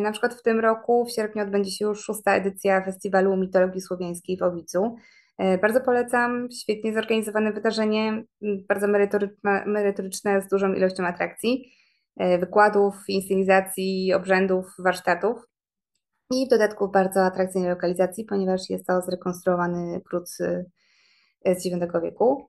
Na 0.02 0.12
przykład 0.12 0.34
w 0.34 0.42
tym 0.42 0.60
roku, 0.60 1.06
w 1.06 1.12
sierpniu, 1.12 1.44
odbędzie 1.44 1.72
się 1.72 1.86
już 1.86 2.04
szósta 2.04 2.36
edycja 2.36 2.86
Festiwalu 2.86 3.38
Mitologii 3.38 3.82
Słowiańskiej 3.82 4.38
w 4.38 4.44
Owicu. 4.44 4.96
E, 5.38 5.58
bardzo 5.58 5.82
polecam, 5.82 6.48
świetnie 6.62 6.94
zorganizowane 6.94 7.54
wydarzenie, 7.54 8.24
bardzo 8.42 8.88
merytoryczne, 9.66 10.42
z 10.42 10.48
dużą 10.48 10.74
ilością 10.74 11.06
atrakcji, 11.06 11.72
e, 12.18 12.38
wykładów, 12.38 12.96
inscenizacji, 13.08 14.14
obrzędów, 14.14 14.66
warsztatów 14.80 15.38
i 16.32 16.46
w 16.46 16.50
dodatku 16.50 16.92
bardzo 16.92 17.26
atrakcyjnej 17.26 17.70
lokalizacji, 17.70 18.26
ponieważ 18.26 18.70
jest 18.70 18.88
to 18.88 19.02
zrekonstruowany 19.02 20.02
pród 20.10 20.30
z 21.46 21.66
IX 21.66 21.88
wieku. 22.04 22.48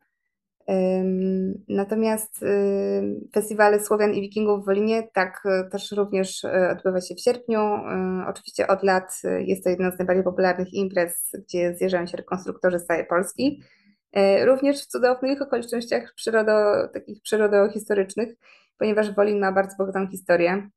Natomiast 1.69 2.45
festiwale 3.35 3.81
Słowian 3.81 4.15
i 4.15 4.21
Wikingów 4.21 4.63
w 4.63 4.67
Wolinie 4.67 5.09
tak 5.13 5.43
e, 5.47 5.65
też 5.65 5.93
również 5.93 6.45
e, 6.45 6.71
odbywa 6.71 7.01
się 7.01 7.15
w 7.15 7.21
sierpniu. 7.21 7.61
E, 7.61 8.25
oczywiście 8.29 8.67
od 8.67 8.83
lat 8.83 9.23
jest 9.39 9.65
to 9.65 9.71
jedna 9.71 9.91
z 9.91 9.99
najbardziej 9.99 10.25
popularnych 10.25 10.75
imprez, 10.75 11.33
gdzie 11.45 11.75
zjeżdżają 11.75 12.07
się 12.07 12.17
rekonstruktorzy 12.17 12.79
z 12.79 12.87
całej 12.87 13.07
Polski. 13.07 13.63
Również 14.45 14.83
w 14.83 14.87
cudownych 14.87 15.43
okolicznościach 15.43 16.15
przyrodo, 16.15 16.53
takich 16.95 17.23
przyrodohistorycznych, 17.23 18.35
ponieważ 18.79 19.15
Wolin 19.15 19.41
ma 19.41 19.53
bardzo 19.53 19.77
bogatą 19.77 20.07
historię. 20.07 20.69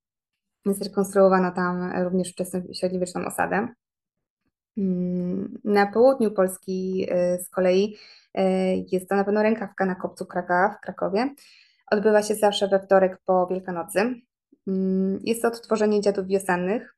Zrekonstruowano 0.65 1.52
tam 1.52 2.04
również 2.04 2.32
wczesną 2.32 2.62
średniowieczną 2.74 3.26
osadę. 3.26 3.67
Na 5.64 5.88
południu 5.88 6.32
Polski 6.32 7.08
z 7.40 7.50
kolei 7.50 7.98
E, 8.36 8.76
jest 8.76 9.10
to 9.10 9.16
na 9.16 9.24
pewno 9.24 9.44
rękawka 9.44 9.86
na 9.86 9.96
kopcu 9.96 10.26
Kraka 10.26 10.76
w 10.78 10.82
Krakowie. 10.82 11.36
Odbywa 11.92 12.24
się 12.24 12.36
zawsze 12.36 12.68
we 12.68 12.80
wtorek 12.80 13.18
po 13.26 13.48
Wielkanocy. 13.48 14.00
Mm, 14.68 15.20
jest 15.24 15.42
to 15.42 15.48
odtworzenie 15.48 16.02
dziadów 16.02 16.28
wiosennych, 16.28 16.96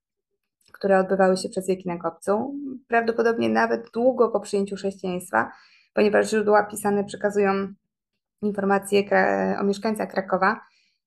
które 0.72 1.00
odbywały 1.00 1.38
się 1.38 1.50
przez 1.50 1.68
wieki 1.68 1.88
na 1.88 1.98
kopcu, 1.98 2.56
prawdopodobnie 2.88 3.50
nawet 3.50 3.92
długo 3.94 4.30
po 4.30 4.40
przyjęciu 4.40 4.76
chrześcijaństwa, 4.76 5.52
ponieważ 5.94 6.30
źródła 6.30 6.64
pisane 6.64 7.04
przekazują 7.04 7.74
informacje 8.42 9.04
o 9.60 9.64
mieszkańcach 9.64 10.12
Krakowa 10.12 10.62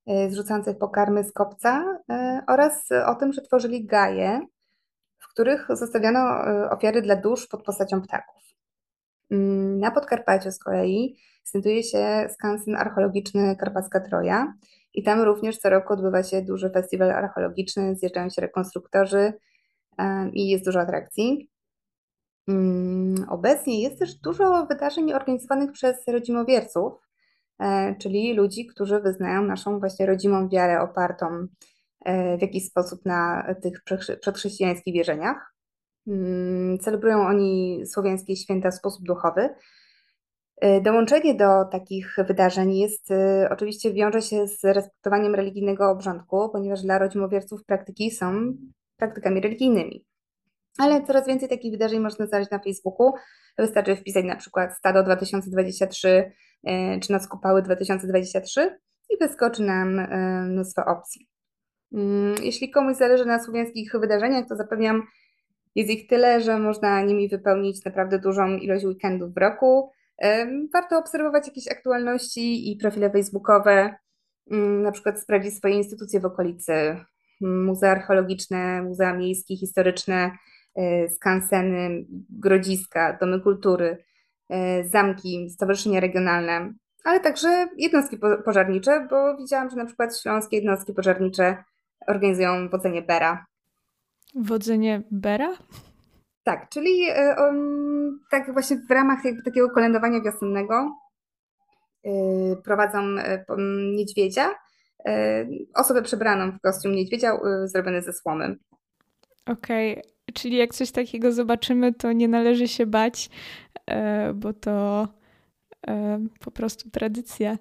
e, 0.06 0.30
zrzucających 0.30 0.78
pokarmy 0.78 1.24
z 1.24 1.32
kopca 1.32 2.00
e, 2.10 2.42
oraz 2.46 2.88
o 3.06 3.14
tym, 3.14 3.32
że 3.32 3.42
tworzyli 3.42 3.86
gaje, 3.86 4.46
w 5.26 5.32
których 5.32 5.66
zostawiano 5.70 6.20
ofiary 6.70 7.02
dla 7.02 7.16
dusz 7.16 7.46
pod 7.46 7.62
postacią 7.62 8.02
ptaków. 8.02 8.42
Mm, 9.30 9.78
na 9.78 9.90
Podkarpaciu 9.90 10.50
z 10.50 10.58
kolei 10.58 11.16
znajduje 11.44 11.82
się 11.82 12.28
skansen 12.34 12.76
archeologiczny 12.76 13.56
Karpacka 13.56 14.00
Troja 14.00 14.54
i 14.94 15.02
tam 15.02 15.20
również 15.20 15.58
co 15.58 15.70
roku 15.70 15.92
odbywa 15.92 16.22
się 16.22 16.42
duży 16.42 16.70
festiwal 16.70 17.10
archeologiczny, 17.10 17.96
zjeżdżają 17.96 18.30
się 18.30 18.42
rekonstruktorzy 18.42 19.32
i 20.32 20.48
jest 20.48 20.64
dużo 20.64 20.80
atrakcji. 20.80 21.50
Mm, 22.48 23.14
obecnie 23.28 23.82
jest 23.82 23.98
też 23.98 24.14
dużo 24.14 24.66
wydarzeń 24.66 25.12
organizowanych 25.12 25.72
przez 25.72 26.08
rodzimowierców, 26.08 26.92
e, 27.60 27.94
czyli 27.94 28.34
ludzi, 28.34 28.66
którzy 28.66 29.00
wyznają 29.00 29.42
naszą 29.42 29.78
właśnie 29.78 30.06
rodzimą 30.06 30.48
wiarę 30.48 30.80
opartą 30.80 31.26
e, 31.26 31.46
w 32.38 32.42
jakiś 32.42 32.66
sposób 32.66 33.04
na 33.04 33.54
tych 33.62 33.82
przedchrześcijańskich 34.20 34.94
wierzeniach. 34.94 35.54
Mm, 36.06 36.78
celebrują 36.78 37.26
oni 37.26 37.82
słowiańskie 37.86 38.36
święta 38.36 38.70
w 38.70 38.74
sposób 38.74 39.04
duchowy. 39.04 39.48
Y, 40.64 40.80
dołączenie 40.80 41.34
do 41.34 41.64
takich 41.64 42.16
wydarzeń 42.28 42.76
jest 42.76 43.10
y, 43.10 43.48
oczywiście 43.50 43.92
wiąże 43.92 44.22
się 44.22 44.46
z 44.46 44.64
respektowaniem 44.64 45.34
religijnego 45.34 45.90
obrządku, 45.90 46.48
ponieważ 46.52 46.82
dla 46.82 46.98
rodzimowierców 46.98 47.64
praktyki 47.64 48.10
są 48.10 48.52
praktykami 48.96 49.40
religijnymi. 49.40 50.04
Ale 50.78 51.02
coraz 51.02 51.26
więcej 51.26 51.48
takich 51.48 51.72
wydarzeń 51.72 52.00
można 52.00 52.26
znaleźć 52.26 52.50
na 52.50 52.58
Facebooku. 52.58 53.12
Wystarczy 53.58 53.96
wpisać 53.96 54.24
na 54.24 54.36
przykład 54.36 54.76
Stado 54.78 55.02
2023 55.02 56.08
y, 56.08 57.00
czy 57.02 57.12
Noc 57.12 57.28
Kupały 57.28 57.62
2023 57.62 58.78
i 59.10 59.18
wyskoczy 59.20 59.62
nam 59.62 60.08
mnóstwo 60.48 60.84
opcji. 60.84 61.35
Mm, 61.96 62.34
jeśli 62.42 62.70
komuś 62.70 62.96
zależy 62.96 63.24
na 63.24 63.44
słowiańskich 63.44 63.92
wydarzeniach, 64.00 64.48
to 64.48 64.56
zapewniam, 64.56 65.02
jest 65.74 65.90
ich 65.90 66.06
tyle, 66.06 66.40
że 66.40 66.58
można 66.58 67.02
nimi 67.02 67.28
wypełnić 67.28 67.84
naprawdę 67.84 68.18
dużą 68.18 68.56
ilość 68.56 68.84
weekendów 68.84 69.34
w 69.34 69.36
roku. 69.36 69.90
Warto 70.72 70.98
obserwować 70.98 71.46
jakieś 71.46 71.68
aktualności 71.68 72.72
i 72.72 72.76
profile 72.76 73.10
facebookowe, 73.10 73.94
mm, 74.50 74.82
na 74.82 74.92
przykład 74.92 75.20
sprawdzić 75.20 75.54
swoje 75.54 75.74
instytucje 75.74 76.20
w 76.20 76.24
okolicy, 76.24 76.96
muzea 77.40 77.90
archeologiczne, 77.90 78.82
muzea 78.82 79.16
miejskie, 79.16 79.56
historyczne, 79.56 80.30
e, 80.74 81.08
skanseny, 81.08 82.04
grodziska, 82.30 83.18
domy 83.20 83.40
kultury, 83.40 84.04
e, 84.48 84.84
zamki, 84.84 85.50
stowarzyszenia 85.50 86.00
regionalne, 86.00 86.72
ale 87.04 87.20
także 87.20 87.68
jednostki 87.76 88.18
pożarnicze, 88.44 89.06
bo 89.10 89.36
widziałam, 89.36 89.70
że 89.70 89.76
na 89.76 89.86
przykład 89.86 90.20
śląskie 90.20 90.56
jednostki 90.56 90.92
pożarnicze 90.92 91.64
organizują 92.06 92.68
wodzenie 92.68 93.02
Bera 93.02 93.46
Wodzenie 94.36 95.02
Bera? 95.10 95.56
Tak, 96.44 96.68
czyli 96.68 97.06
um, 97.38 98.20
tak 98.30 98.52
właśnie 98.52 98.76
w 98.76 98.90
ramach 98.90 99.18
takiego 99.44 99.70
kolędowania 99.70 100.20
wiosennego 100.20 100.96
y, 102.06 102.10
prowadzą 102.64 102.98
y, 102.98 103.44
niedźwiedzia, 103.96 104.50
y, 105.08 105.12
osobę 105.74 106.02
przebraną 106.02 106.52
w 106.52 106.60
kostium 106.60 106.92
niedźwiedzia 106.94 107.38
zrobiony 107.64 108.02
ze 108.02 108.12
słomy. 108.12 108.56
Okej, 109.46 109.92
okay. 109.92 110.12
czyli 110.34 110.56
jak 110.56 110.74
coś 110.74 110.90
takiego 110.90 111.32
zobaczymy, 111.32 111.94
to 111.94 112.12
nie 112.12 112.28
należy 112.28 112.68
się 112.68 112.86
bać, 112.86 113.30
bo 114.34 114.52
to 114.52 115.08
po 116.40 116.50
prostu 116.50 116.90
tradycja. 116.90 117.58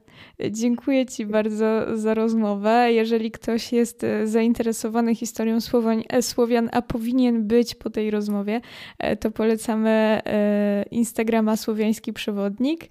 Dziękuję 0.52 1.06
Ci 1.06 1.26
bardzo 1.26 1.98
za 1.98 2.14
rozmowę. 2.14 2.94
Jeżeli 2.94 3.32
ktoś 3.32 3.74
jest 3.74 4.04
e, 4.04 4.28
zainteresowany 4.28 5.16
historią 5.16 5.58
e, 6.10 6.22
Słowian, 6.22 6.70
a 6.72 6.82
powinien 6.82 7.48
być 7.48 7.76
po 7.76 7.90
tej 7.90 8.12
rozmowie, 8.12 8.62
e, 9.00 9.16
to 9.16 9.32
polecamy 9.32 10.22
Instagrama 10.92 11.58
Słowiański 11.58 12.14
Przewodnik. 12.14 12.90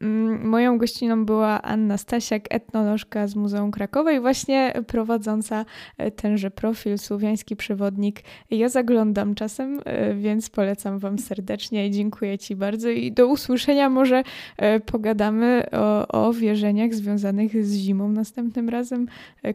Mm, 0.00 0.48
moją 0.48 0.78
gościną 0.78 1.24
była 1.24 1.62
Anna 1.62 1.98
Stasiak, 1.98 2.44
etnolożka 2.50 3.26
z 3.26 3.36
Muzeum 3.36 3.70
Krakowa 3.70 4.12
i 4.12 4.20
właśnie 4.20 4.72
prowadząca 4.86 5.64
e, 5.98 6.10
tenże 6.10 6.50
profil, 6.50 6.98
słowiański 6.98 7.56
przewodnik. 7.56 8.20
Ja 8.50 8.68
zaglądam 8.68 9.34
czasem, 9.34 9.80
e, 9.84 10.14
więc 10.14 10.50
polecam 10.50 10.98
Wam 10.98 11.18
serdecznie 11.18 11.86
i 11.86 11.90
dziękuję 11.90 12.38
Ci 12.38 12.56
bardzo 12.56 12.88
i 12.88 13.12
do 13.12 13.26
usłyszenia. 13.26 13.90
Może 13.90 14.22
e, 14.56 14.80
pogadamy 14.80 15.66
o, 15.72 16.08
o 16.08 16.32
wierzeniach 16.32 16.94
związanych 16.94 17.64
z 17.64 17.74
zimą 17.74 18.08
następnym 18.08 18.68
razem. 18.68 19.06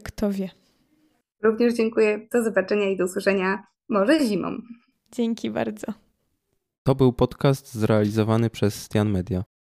Kto 0.04 0.32
wie. 0.32 0.50
Również 1.42 1.74
dziękuję. 1.74 2.28
Do 2.32 2.42
zobaczenia 2.42 2.90
i 2.90 2.96
do 2.96 3.04
usłyszenia 3.04 3.66
może 3.88 4.26
zimą. 4.26 4.48
Dzięki 5.12 5.50
bardzo. 5.50 5.86
To 6.82 6.94
był 6.94 7.12
podcast 7.12 7.74
zrealizowany 7.74 8.50
przez 8.50 8.82
Stian 8.82 9.10
Media. 9.10 9.55